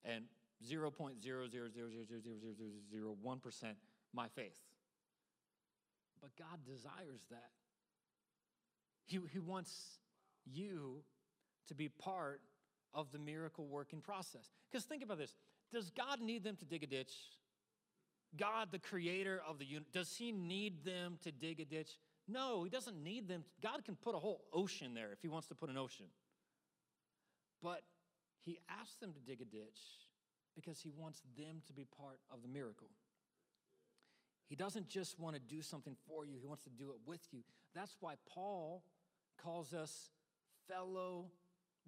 And 0.04 0.24
0.000000001% 0.66 3.64
my 4.12 4.28
faith. 4.28 4.60
But 6.24 6.42
God 6.42 6.64
desires 6.64 7.26
that. 7.30 7.50
He, 9.04 9.20
he 9.30 9.38
wants 9.38 9.98
you 10.50 11.02
to 11.68 11.74
be 11.74 11.90
part 11.90 12.40
of 12.94 13.12
the 13.12 13.18
miracle 13.18 13.66
working 13.66 14.00
process. 14.00 14.50
Because 14.70 14.86
think 14.86 15.02
about 15.02 15.18
this 15.18 15.34
does 15.70 15.90
God 15.90 16.22
need 16.22 16.42
them 16.42 16.56
to 16.56 16.64
dig 16.64 16.82
a 16.82 16.86
ditch? 16.86 17.12
God, 18.38 18.68
the 18.72 18.78
creator 18.78 19.42
of 19.46 19.58
the 19.58 19.66
universe, 19.66 19.90
does 19.92 20.16
he 20.16 20.32
need 20.32 20.82
them 20.82 21.18
to 21.24 21.30
dig 21.30 21.60
a 21.60 21.66
ditch? 21.66 21.90
No, 22.26 22.64
he 22.64 22.70
doesn't 22.70 22.96
need 23.02 23.28
them. 23.28 23.44
God 23.62 23.84
can 23.84 23.94
put 23.94 24.14
a 24.14 24.18
whole 24.18 24.44
ocean 24.50 24.94
there 24.94 25.12
if 25.12 25.20
he 25.20 25.28
wants 25.28 25.48
to 25.48 25.54
put 25.54 25.68
an 25.68 25.76
ocean. 25.76 26.06
But 27.62 27.82
he 28.40 28.60
asks 28.70 28.96
them 28.96 29.12
to 29.12 29.20
dig 29.20 29.42
a 29.42 29.44
ditch 29.44 29.78
because 30.54 30.80
he 30.80 30.90
wants 30.90 31.20
them 31.36 31.60
to 31.66 31.74
be 31.74 31.84
part 31.84 32.20
of 32.32 32.40
the 32.40 32.48
miracle. 32.48 32.88
He 34.48 34.56
doesn't 34.56 34.88
just 34.88 35.18
want 35.18 35.36
to 35.36 35.40
do 35.40 35.62
something 35.62 35.96
for 36.06 36.24
you, 36.24 36.36
he 36.40 36.46
wants 36.46 36.64
to 36.64 36.70
do 36.70 36.90
it 36.90 36.96
with 37.06 37.20
you. 37.32 37.40
That's 37.74 37.96
why 38.00 38.14
Paul 38.28 38.84
calls 39.42 39.72
us 39.72 40.10
fellow 40.68 41.26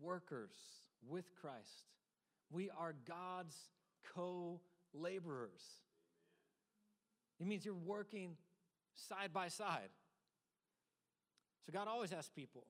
workers 0.01 0.57
with 1.07 1.35
Christ. 1.41 1.91
We 2.51 2.71
are 2.71 2.95
God's 3.07 3.57
co 4.15 4.61
laborers. 4.93 5.63
It 7.39 7.47
means 7.47 7.65
you're 7.65 7.75
working 7.75 8.37
side 8.95 9.33
by 9.33 9.49
side. 9.49 9.91
So 11.67 11.73
God 11.73 11.89
always 11.89 12.13
asks 12.13 12.31
people 12.35 12.67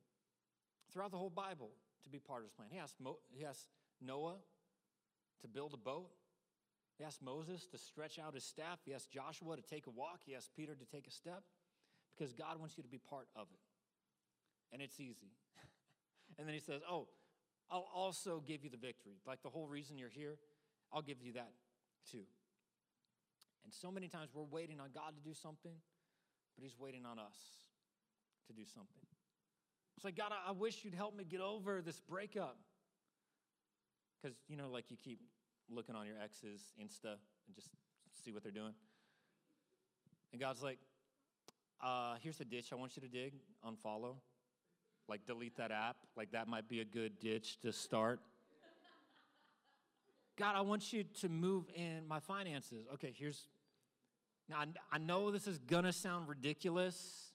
throughout 0.92 1.10
the 1.10 1.18
whole 1.18 1.30
Bible 1.30 1.70
to 2.04 2.10
be 2.10 2.18
part 2.18 2.40
of 2.40 2.44
his 2.46 2.52
plan. 2.52 2.68
He 2.70 2.78
asked, 2.78 2.96
Mo- 3.00 3.18
he 3.30 3.44
asked 3.44 3.68
Noah 4.00 4.36
to 5.42 5.48
build 5.48 5.74
a 5.74 5.76
boat. 5.76 6.10
He 6.98 7.04
asked 7.04 7.22
Moses 7.22 7.66
to 7.72 7.78
stretch 7.78 8.18
out 8.18 8.34
his 8.34 8.44
staff. 8.44 8.80
He 8.84 8.94
asked 8.94 9.10
Joshua 9.10 9.56
to 9.56 9.62
take 9.62 9.86
a 9.86 9.90
walk. 9.90 10.20
He 10.24 10.34
asked 10.34 10.50
Peter 10.56 10.74
to 10.74 10.84
take 10.84 11.06
a 11.06 11.10
step 11.10 11.42
because 12.16 12.32
God 12.32 12.58
wants 12.58 12.76
you 12.76 12.82
to 12.82 12.88
be 12.88 12.98
part 12.98 13.28
of 13.36 13.48
it. 13.52 13.60
And 14.72 14.80
it's 14.80 14.98
easy. 14.98 15.36
and 16.38 16.46
then 16.46 16.54
he 16.54 16.60
says, 16.60 16.80
Oh, 16.90 17.08
I'll 17.70 17.88
also 17.94 18.42
give 18.46 18.64
you 18.64 18.70
the 18.70 18.78
victory. 18.78 19.20
Like 19.26 19.42
the 19.42 19.50
whole 19.50 19.66
reason 19.66 19.98
you're 19.98 20.08
here, 20.08 20.38
I'll 20.92 21.02
give 21.02 21.20
you 21.20 21.32
that 21.34 21.52
too. 22.10 22.24
And 23.64 23.74
so 23.74 23.90
many 23.90 24.08
times 24.08 24.30
we're 24.32 24.44
waiting 24.44 24.80
on 24.80 24.90
God 24.94 25.14
to 25.16 25.28
do 25.28 25.34
something, 25.34 25.74
but 26.56 26.62
He's 26.62 26.78
waiting 26.78 27.04
on 27.04 27.18
us 27.18 27.36
to 28.46 28.52
do 28.54 28.62
something. 28.64 29.02
It's 29.96 30.04
like, 30.04 30.16
God, 30.16 30.30
I 30.46 30.52
wish 30.52 30.84
you'd 30.84 30.94
help 30.94 31.16
me 31.16 31.24
get 31.24 31.40
over 31.40 31.82
this 31.82 32.00
breakup. 32.00 32.56
Because, 34.22 34.36
you 34.48 34.56
know, 34.56 34.68
like 34.70 34.90
you 34.90 34.96
keep 35.02 35.20
looking 35.70 35.94
on 35.94 36.06
your 36.06 36.16
ex's 36.22 36.60
Insta 36.80 37.16
and 37.46 37.54
just 37.54 37.68
see 38.24 38.32
what 38.32 38.42
they're 38.42 38.52
doing. 38.52 38.74
And 40.32 40.40
God's 40.40 40.62
like, 40.62 40.78
uh, 41.82 42.16
here's 42.20 42.38
the 42.38 42.44
ditch 42.44 42.72
I 42.72 42.76
want 42.76 42.96
you 42.96 43.02
to 43.02 43.08
dig, 43.08 43.34
unfollow. 43.64 44.16
Like, 45.08 45.24
delete 45.24 45.56
that 45.56 45.70
app. 45.70 45.96
Like, 46.16 46.32
that 46.32 46.48
might 46.48 46.68
be 46.68 46.80
a 46.80 46.84
good 46.84 47.20
ditch 47.20 47.60
to 47.60 47.72
start. 47.72 48.20
God, 50.36 50.56
I 50.56 50.62
want 50.62 50.92
you 50.92 51.04
to 51.20 51.28
move 51.28 51.66
in 51.74 52.06
my 52.08 52.18
finances. 52.18 52.86
Okay, 52.94 53.14
here's 53.16 53.48
now, 54.48 54.62
I 54.92 54.98
know 54.98 55.30
this 55.30 55.48
is 55.48 55.58
gonna 55.58 55.92
sound 55.92 56.28
ridiculous, 56.28 57.32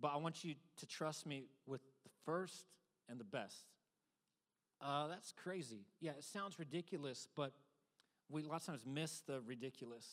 but 0.00 0.08
I 0.08 0.16
want 0.16 0.42
you 0.42 0.54
to 0.78 0.86
trust 0.86 1.26
me 1.26 1.44
with 1.66 1.82
the 2.02 2.10
first 2.24 2.64
and 3.08 3.20
the 3.20 3.24
best. 3.24 3.66
Uh, 4.84 5.08
that's 5.08 5.32
crazy. 5.32 5.86
Yeah, 6.00 6.10
it 6.10 6.24
sounds 6.24 6.58
ridiculous, 6.58 7.26
but 7.34 7.52
we 8.28 8.42
lots 8.42 8.68
of 8.68 8.74
times 8.74 8.84
miss 8.86 9.20
the 9.20 9.40
ridiculous, 9.46 10.06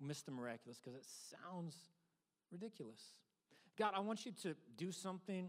miss 0.00 0.22
the 0.22 0.30
miraculous 0.30 0.78
because 0.78 0.94
it 0.94 1.04
sounds 1.04 1.74
ridiculous. 2.52 3.00
God, 3.76 3.94
I 3.96 4.00
want 4.00 4.24
you 4.24 4.32
to 4.42 4.54
do 4.76 4.92
something 4.92 5.48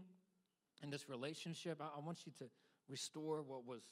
in 0.82 0.90
this 0.90 1.08
relationship. 1.08 1.80
I, 1.80 1.84
I 1.96 2.04
want 2.04 2.26
you 2.26 2.32
to 2.38 2.46
restore 2.88 3.42
what 3.42 3.64
was 3.64 3.82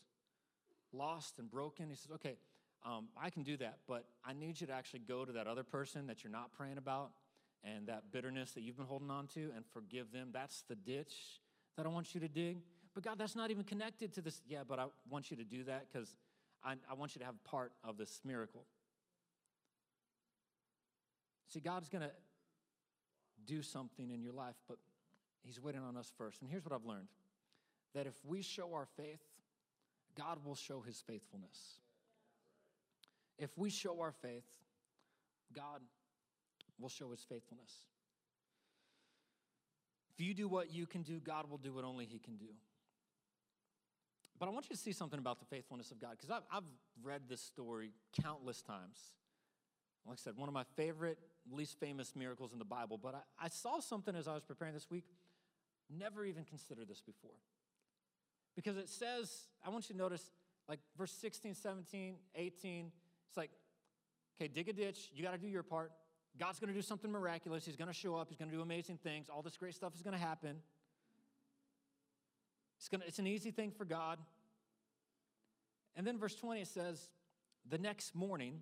lost 0.92 1.38
and 1.38 1.48
broken. 1.48 1.88
He 1.88 1.94
says, 1.94 2.10
okay, 2.16 2.36
um, 2.84 3.06
I 3.16 3.30
can 3.30 3.44
do 3.44 3.56
that, 3.58 3.78
but 3.86 4.04
I 4.24 4.32
need 4.32 4.60
you 4.60 4.66
to 4.66 4.72
actually 4.72 5.00
go 5.00 5.24
to 5.24 5.32
that 5.32 5.46
other 5.46 5.62
person 5.62 6.08
that 6.08 6.24
you're 6.24 6.32
not 6.32 6.52
praying 6.52 6.78
about 6.78 7.12
and 7.62 7.86
that 7.86 8.10
bitterness 8.10 8.50
that 8.52 8.62
you've 8.62 8.76
been 8.76 8.86
holding 8.86 9.10
on 9.10 9.28
to 9.28 9.52
and 9.54 9.64
forgive 9.72 10.10
them. 10.10 10.30
That's 10.32 10.62
the 10.62 10.74
ditch 10.74 11.14
that 11.76 11.86
I 11.86 11.88
want 11.88 12.14
you 12.14 12.20
to 12.20 12.28
dig. 12.28 12.58
But 12.94 13.04
God, 13.04 13.18
that's 13.18 13.36
not 13.36 13.50
even 13.50 13.64
connected 13.64 14.12
to 14.14 14.20
this. 14.20 14.42
Yeah, 14.46 14.60
but 14.66 14.78
I 14.78 14.86
want 15.08 15.30
you 15.30 15.36
to 15.38 15.44
do 15.44 15.64
that 15.64 15.86
because 15.90 16.14
I, 16.62 16.74
I 16.90 16.94
want 16.94 17.14
you 17.14 17.20
to 17.20 17.24
have 17.24 17.42
part 17.44 17.72
of 17.82 17.96
this 17.96 18.20
miracle. 18.24 18.64
See, 21.48 21.60
God's 21.60 21.88
going 21.88 22.02
to 22.02 22.10
do 23.46 23.62
something 23.62 24.10
in 24.10 24.22
your 24.22 24.32
life, 24.32 24.56
but 24.68 24.78
He's 25.42 25.60
waiting 25.60 25.82
on 25.82 25.96
us 25.96 26.12
first. 26.16 26.40
And 26.42 26.50
here's 26.50 26.64
what 26.64 26.74
I've 26.74 26.84
learned 26.84 27.08
that 27.94 28.06
if 28.06 28.14
we 28.24 28.42
show 28.42 28.72
our 28.74 28.86
faith, 28.96 29.20
God 30.16 30.38
will 30.44 30.54
show 30.54 30.80
His 30.80 31.02
faithfulness. 31.06 31.78
If 33.38 33.50
we 33.56 33.70
show 33.70 34.00
our 34.00 34.12
faith, 34.12 34.44
God 35.52 35.80
will 36.78 36.88
show 36.88 37.10
his 37.10 37.20
faithfulness. 37.20 37.72
If 40.14 40.20
you 40.20 40.34
do 40.34 40.48
what 40.48 40.72
you 40.72 40.86
can 40.86 41.02
do, 41.02 41.20
God 41.20 41.48
will 41.50 41.58
do 41.58 41.72
what 41.72 41.84
only 41.84 42.04
he 42.04 42.18
can 42.18 42.36
do. 42.36 42.46
But 44.42 44.48
I 44.48 44.50
want 44.54 44.68
you 44.68 44.74
to 44.74 44.82
see 44.82 44.90
something 44.90 45.20
about 45.20 45.38
the 45.38 45.44
faithfulness 45.44 45.92
of 45.92 46.00
God, 46.00 46.16
because 46.16 46.28
I've, 46.28 46.42
I've 46.50 46.68
read 47.04 47.28
this 47.28 47.40
story 47.40 47.92
countless 48.20 48.60
times. 48.60 48.98
Like 50.04 50.14
I 50.14 50.20
said, 50.20 50.36
one 50.36 50.48
of 50.48 50.52
my 50.52 50.64
favorite, 50.74 51.16
least 51.52 51.78
famous 51.78 52.16
miracles 52.16 52.52
in 52.52 52.58
the 52.58 52.64
Bible. 52.64 52.98
But 53.00 53.14
I, 53.14 53.44
I 53.44 53.48
saw 53.48 53.78
something 53.78 54.16
as 54.16 54.26
I 54.26 54.34
was 54.34 54.42
preparing 54.42 54.74
this 54.74 54.90
week, 54.90 55.04
never 55.88 56.24
even 56.24 56.42
considered 56.42 56.88
this 56.88 57.00
before. 57.00 57.38
Because 58.56 58.76
it 58.78 58.88
says, 58.88 59.32
I 59.64 59.70
want 59.70 59.88
you 59.88 59.92
to 59.92 59.98
notice, 60.00 60.32
like 60.68 60.80
verse 60.98 61.12
16, 61.12 61.54
17, 61.54 62.16
18, 62.34 62.90
it's 63.28 63.36
like, 63.36 63.50
okay, 64.36 64.48
dig 64.52 64.68
a 64.68 64.72
ditch. 64.72 65.12
You 65.14 65.22
got 65.22 65.34
to 65.34 65.38
do 65.38 65.46
your 65.46 65.62
part. 65.62 65.92
God's 66.36 66.58
going 66.58 66.74
to 66.74 66.74
do 66.76 66.82
something 66.82 67.12
miraculous. 67.12 67.64
He's 67.64 67.76
going 67.76 67.86
to 67.86 67.94
show 67.94 68.16
up. 68.16 68.26
He's 68.28 68.38
going 68.38 68.50
to 68.50 68.56
do 68.56 68.62
amazing 68.62 68.98
things. 69.04 69.28
All 69.32 69.42
this 69.42 69.56
great 69.56 69.76
stuff 69.76 69.94
is 69.94 70.02
going 70.02 70.18
to 70.18 70.20
happen. 70.20 70.56
It's, 72.82 72.88
gonna, 72.88 73.04
it's 73.06 73.20
an 73.20 73.28
easy 73.28 73.52
thing 73.52 73.70
for 73.70 73.84
God. 73.84 74.18
And 75.94 76.04
then 76.04 76.18
verse 76.18 76.34
20 76.34 76.62
it 76.62 76.66
says, 76.66 77.10
the 77.70 77.78
next 77.78 78.12
morning, 78.12 78.60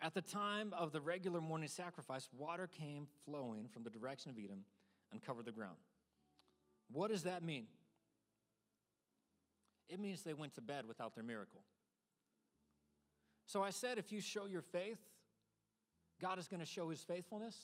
at 0.00 0.14
the 0.14 0.22
time 0.22 0.72
of 0.72 0.90
the 0.90 1.02
regular 1.02 1.42
morning 1.42 1.68
sacrifice, 1.68 2.30
water 2.34 2.66
came 2.66 3.06
flowing 3.26 3.68
from 3.68 3.82
the 3.82 3.90
direction 3.90 4.30
of 4.30 4.38
Edom 4.42 4.60
and 5.12 5.22
covered 5.22 5.44
the 5.44 5.52
ground. 5.52 5.76
What 6.90 7.10
does 7.10 7.24
that 7.24 7.42
mean? 7.42 7.66
It 9.90 10.00
means 10.00 10.22
they 10.22 10.32
went 10.32 10.54
to 10.54 10.62
bed 10.62 10.86
without 10.88 11.14
their 11.14 11.24
miracle. 11.24 11.60
So 13.44 13.62
I 13.62 13.68
said, 13.68 13.98
if 13.98 14.12
you 14.12 14.22
show 14.22 14.46
your 14.46 14.62
faith, 14.62 15.00
God 16.22 16.38
is 16.38 16.48
going 16.48 16.60
to 16.60 16.66
show 16.66 16.88
his 16.88 17.02
faithfulness. 17.02 17.58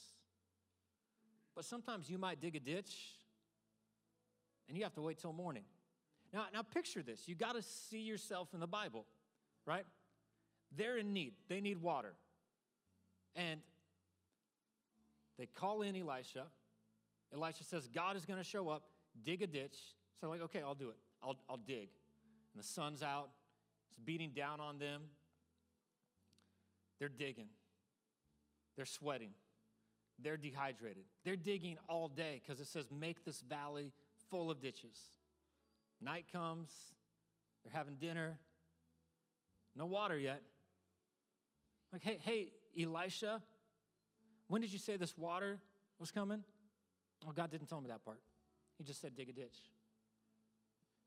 But 1.54 1.64
sometimes 1.64 2.10
you 2.10 2.18
might 2.18 2.42
dig 2.42 2.56
a 2.56 2.60
ditch 2.60 2.94
and 4.68 4.76
you 4.76 4.84
have 4.84 4.94
to 4.94 5.02
wait 5.02 5.18
till 5.18 5.32
morning. 5.32 5.64
Now, 6.32 6.46
now 6.52 6.62
picture 6.62 7.02
this. 7.02 7.22
You 7.26 7.34
got 7.34 7.54
to 7.54 7.62
see 7.62 8.00
yourself 8.00 8.48
in 8.54 8.60
the 8.60 8.66
Bible, 8.66 9.06
right? 9.64 9.84
They're 10.76 10.98
in 10.98 11.12
need. 11.12 11.34
They 11.48 11.60
need 11.60 11.80
water. 11.80 12.14
And 13.34 13.60
they 15.38 15.46
call 15.46 15.82
in 15.82 15.96
Elisha. 15.96 16.44
Elisha 17.32 17.64
says, 17.64 17.88
God 17.88 18.16
is 18.16 18.24
going 18.24 18.38
to 18.38 18.44
show 18.44 18.68
up, 18.68 18.84
dig 19.24 19.42
a 19.42 19.46
ditch. 19.46 19.76
So, 20.20 20.28
like, 20.28 20.42
okay, 20.42 20.62
I'll 20.64 20.74
do 20.74 20.88
it. 20.88 20.96
I'll, 21.22 21.36
I'll 21.48 21.58
dig. 21.58 21.88
And 22.54 22.62
the 22.62 22.66
sun's 22.66 23.02
out, 23.02 23.28
it's 23.90 23.98
beating 23.98 24.30
down 24.30 24.60
on 24.60 24.78
them. 24.78 25.02
They're 26.98 27.10
digging, 27.10 27.48
they're 28.76 28.86
sweating, 28.86 29.30
they're 30.18 30.38
dehydrated. 30.38 31.04
They're 31.24 31.36
digging 31.36 31.76
all 31.88 32.08
day 32.08 32.40
because 32.42 32.58
it 32.58 32.68
says, 32.68 32.86
make 32.90 33.24
this 33.24 33.42
valley 33.42 33.92
full 34.30 34.50
of 34.50 34.60
ditches. 34.60 34.98
Night 36.00 36.26
comes, 36.32 36.70
they're 37.64 37.76
having 37.76 37.94
dinner, 37.94 38.38
no 39.74 39.86
water 39.86 40.18
yet. 40.18 40.42
Like, 41.92 42.02
hey, 42.02 42.18
hey, 42.22 42.52
Elisha, 42.80 43.42
when 44.48 44.60
did 44.60 44.72
you 44.72 44.78
say 44.78 44.96
this 44.96 45.16
water 45.16 45.58
was 45.98 46.10
coming? 46.10 46.42
Oh, 47.26 47.32
God 47.32 47.50
didn't 47.50 47.68
tell 47.68 47.80
me 47.80 47.88
that 47.88 48.04
part. 48.04 48.20
He 48.78 48.84
just 48.84 49.00
said, 49.00 49.16
dig 49.16 49.28
a 49.28 49.32
ditch. 49.32 49.56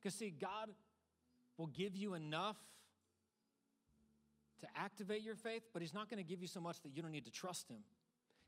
Because, 0.01 0.15
see, 0.17 0.32
God 0.32 0.70
will 1.57 1.67
give 1.67 1.95
you 1.95 2.13
enough 2.13 2.57
to 4.61 4.67
activate 4.76 5.22
your 5.22 5.36
faith, 5.36 5.63
but 5.74 5.82
He's 5.82 5.93
not 5.93 6.09
going 6.09 6.24
to 6.24 6.28
give 6.28 6.41
you 6.41 6.47
so 6.47 6.59
much 6.59 6.82
that 6.82 6.95
you 6.95 7.01
don't 7.01 7.11
need 7.11 7.26
to 7.26 7.32
trust 7.32 7.70
Him. 7.70 7.80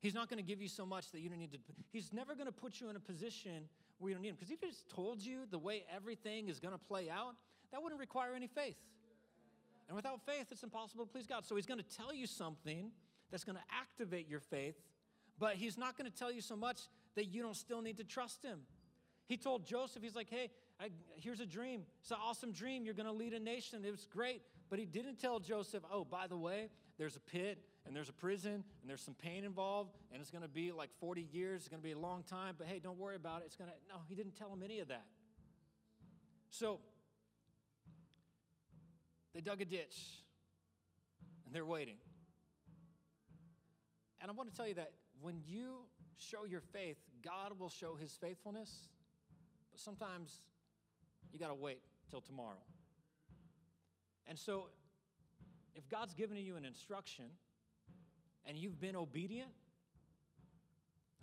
He's 0.02 0.16
not 0.16 0.30
going 0.30 0.38
to 0.38 0.44
give 0.44 0.62
you 0.62 0.68
so 0.68 0.86
much 0.86 1.12
that 1.12 1.22
you 1.22 1.30
don't 1.30 1.38
need 1.38 1.52
to. 1.52 1.60
He's 1.92 2.12
never 2.12 2.34
going 2.34 2.48
to 2.48 2.52
put 2.52 2.82
you 2.82 2.90
in 2.90 2.96
a 2.96 3.00
position 3.00 3.70
where 4.00 4.10
you 4.10 4.16
don't 4.16 4.24
need 4.24 4.30
him. 4.30 4.36
Because 4.36 4.52
if 4.52 4.60
he 4.60 4.68
just 4.68 4.90
told 4.90 5.22
you 5.22 5.42
the 5.50 5.60
way 5.60 5.84
everything 5.96 6.50
is 6.50 6.60
going 6.60 6.74
to 6.74 6.80
play 6.80 7.08
out, 7.10 7.36
that 7.72 7.82
wouldn't 7.84 8.02
require 8.02 8.34
any 8.36 8.48
faith. 8.48 8.78
And 9.88 9.96
without 9.96 10.26
faith, 10.26 10.48
it's 10.50 10.64
impossible 10.64 11.06
to 11.06 11.12
please 11.12 11.28
God. 11.28 11.46
So 11.46 11.56
he's 11.56 11.68
going 11.68 11.80
to 11.80 11.98
tell 11.98 12.14
you 12.14 12.26
something 12.26 12.92
that's 13.30 13.44
going 13.44 13.58
to 13.58 13.64
activate 13.80 14.28
your 14.28 14.40
faith, 14.40 14.76
but 15.38 15.56
he's 15.56 15.78
not 15.78 15.98
going 15.98 16.10
to 16.10 16.18
tell 16.18 16.32
you 16.32 16.42
so 16.42 16.56
much 16.56 16.82
that 17.16 17.26
you 17.26 17.44
don't 17.44 17.56
still 17.56 17.82
need 17.82 17.98
to 17.98 18.04
trust 18.04 18.44
him. 18.44 18.60
He 19.28 19.38
told 19.38 19.66
Joseph, 19.66 20.02
he's 20.02 20.16
like, 20.16 20.30
hey, 20.30 20.50
I, 20.80 20.90
here's 21.16 21.40
a 21.40 21.46
dream. 21.46 21.84
It's 22.02 22.12
an 22.12 22.18
awesome 22.22 22.52
dream. 22.52 22.86
You're 22.86 22.96
going 22.96 23.06
to 23.06 23.14
lead 23.14 23.34
a 23.34 23.40
nation. 23.40 23.86
It 23.86 23.92
was 23.92 24.08
great. 24.12 24.42
But 24.70 24.80
he 24.80 24.86
didn't 24.86 25.20
tell 25.20 25.40
Joseph, 25.40 25.84
oh, 25.92 26.04
by 26.04 26.28
the 26.28 26.38
way, 26.38 26.70
there's 26.98 27.16
a 27.16 27.20
pit 27.20 27.60
and 27.86 27.96
there's 27.96 28.10
a 28.10 28.14
prison 28.14 28.54
and 28.54 28.90
there's 28.90 29.02
some 29.02 29.16
pain 29.16 29.44
involved 29.44 29.98
and 30.12 30.22
it's 30.22 30.32
going 30.32 30.44
to 30.44 30.48
be 30.48 30.72
like 30.72 30.90
40 31.00 31.28
years. 31.32 31.62
It's 31.62 31.70
going 31.70 31.82
to 31.82 31.88
be 31.88 31.94
a 31.94 32.00
long 32.00 32.24
time, 32.24 32.56
but 32.58 32.68
hey, 32.68 32.80
don't 32.80 33.00
worry 33.00 33.16
about 33.16 33.42
it. 33.42 33.46
It's 33.48 33.56
going 33.56 33.70
to, 33.70 33.76
no, 33.90 34.02
he 34.08 34.16
didn't 34.16 34.38
tell 34.38 34.52
him 34.52 34.62
any 34.64 34.80
of 34.80 34.88
that. 34.90 35.06
So 36.50 36.80
they 39.34 39.42
dug 39.42 39.62
a 39.62 39.66
ditch 39.66 39.98
and 41.46 41.56
they're 41.56 41.66
waiting. 41.66 41.98
And 44.22 44.30
I 44.30 44.34
want 44.34 44.52
to 44.52 44.56
tell 44.56 44.68
you 44.68 44.76
that 44.76 44.92
when 45.22 45.42
you 45.48 45.86
show 46.18 46.46
your 46.46 46.62
faith, 46.62 46.98
God 47.24 47.60
will 47.60 47.70
show 47.70 47.96
his 47.96 48.12
faithfulness, 48.12 48.88
but 49.72 49.80
sometimes 49.80 50.42
you 51.34 51.40
got 51.40 51.48
to 51.48 51.56
wait 51.56 51.80
till 52.10 52.22
tomorrow. 52.22 52.62
And 54.28 54.38
so, 54.38 54.68
if 55.76 55.90
God's 55.90 56.14
given 56.14 56.38
you 56.38 56.56
an 56.56 56.66
instruction 56.66 57.26
and 58.46 58.58
you've 58.58 58.80
been 58.80 58.96
obedient, 58.96 59.50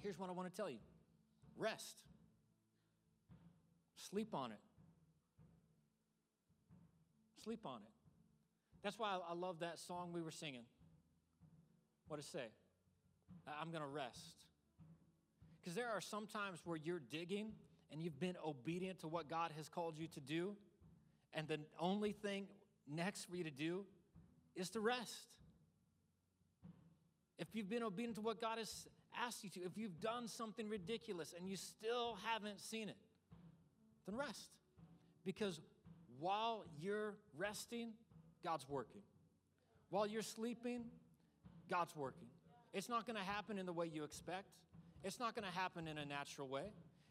here's 0.02 0.18
what 0.18 0.28
I 0.28 0.32
want 0.32 0.50
to 0.50 0.56
tell 0.56 0.70
you 0.70 0.78
rest, 1.56 1.96
sleep 3.96 4.34
on 4.34 4.52
it. 4.52 4.58
Sleep 7.42 7.60
on 7.64 7.80
it. 7.82 7.92
That's 8.82 8.98
why 8.98 9.18
I 9.28 9.34
love 9.34 9.60
that 9.60 9.78
song 9.78 10.12
we 10.12 10.22
were 10.22 10.30
singing. 10.30 10.64
What 12.08 12.18
it 12.18 12.24
say? 12.24 12.46
I'm 13.60 13.70
going 13.70 13.82
to 13.82 13.88
rest. 13.88 14.44
Because 15.60 15.74
there 15.74 15.88
are 15.88 16.00
some 16.00 16.26
times 16.26 16.60
where 16.64 16.76
you're 16.76 17.00
digging 17.10 17.52
and 17.90 18.02
you've 18.02 18.20
been 18.20 18.36
obedient 18.44 19.00
to 19.00 19.08
what 19.08 19.28
God 19.28 19.52
has 19.56 19.68
called 19.68 19.98
you 19.98 20.08
to 20.08 20.20
do, 20.20 20.56
and 21.32 21.48
the 21.48 21.58
only 21.80 22.12
thing 22.12 22.46
next 22.86 23.24
for 23.28 23.36
you 23.36 23.44
to 23.44 23.50
do 23.50 23.84
is 24.54 24.70
to 24.70 24.80
rest. 24.80 25.28
If 27.38 27.48
you've 27.52 27.68
been 27.68 27.82
obedient 27.82 28.16
to 28.16 28.20
what 28.20 28.40
God 28.40 28.58
has 28.58 28.86
asked 29.16 29.44
you 29.44 29.50
to, 29.50 29.60
if 29.60 29.76
you've 29.76 30.00
done 30.00 30.26
something 30.26 30.68
ridiculous 30.68 31.34
and 31.36 31.48
you 31.48 31.56
still 31.56 32.16
haven't 32.24 32.60
seen 32.60 32.88
it, 32.88 32.96
then 34.06 34.16
rest. 34.16 34.50
Because 35.24 35.60
while 36.18 36.64
you're 36.80 37.14
resting, 37.36 37.90
God's 38.42 38.68
working. 38.68 39.02
While 39.90 40.06
you're 40.06 40.22
sleeping, 40.22 40.84
God's 41.70 41.94
working. 41.94 42.28
It's 42.72 42.88
not 42.88 43.06
going 43.06 43.16
to 43.16 43.22
happen 43.22 43.58
in 43.58 43.66
the 43.66 43.72
way 43.72 43.86
you 43.86 44.04
expect. 44.04 44.46
It's 45.04 45.20
not 45.20 45.34
going 45.34 45.44
to 45.44 45.56
happen 45.56 45.86
in 45.86 45.98
a 45.98 46.04
natural 46.04 46.48
way. 46.48 46.64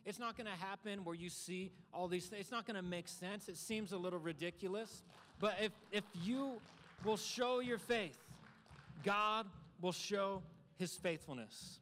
It's 0.05 0.19
not 0.19 0.37
going 0.37 0.47
to 0.47 0.65
happen 0.65 1.03
where 1.03 1.15
you 1.15 1.29
see 1.29 1.71
all 1.93 2.07
these 2.07 2.27
things. 2.27 2.41
It's 2.41 2.51
not 2.51 2.65
going 2.65 2.75
to 2.75 2.81
make 2.81 3.07
sense. 3.07 3.49
It 3.49 3.57
seems 3.57 3.91
a 3.91 3.97
little 3.97 4.19
ridiculous. 4.19 5.03
But 5.39 5.55
if, 5.61 5.71
if 5.91 6.03
you 6.23 6.61
will 7.03 7.17
show 7.17 7.59
your 7.59 7.77
faith, 7.77 8.17
God 9.03 9.45
will 9.81 9.91
show 9.91 10.41
his 10.77 10.93
faithfulness. 10.95 11.79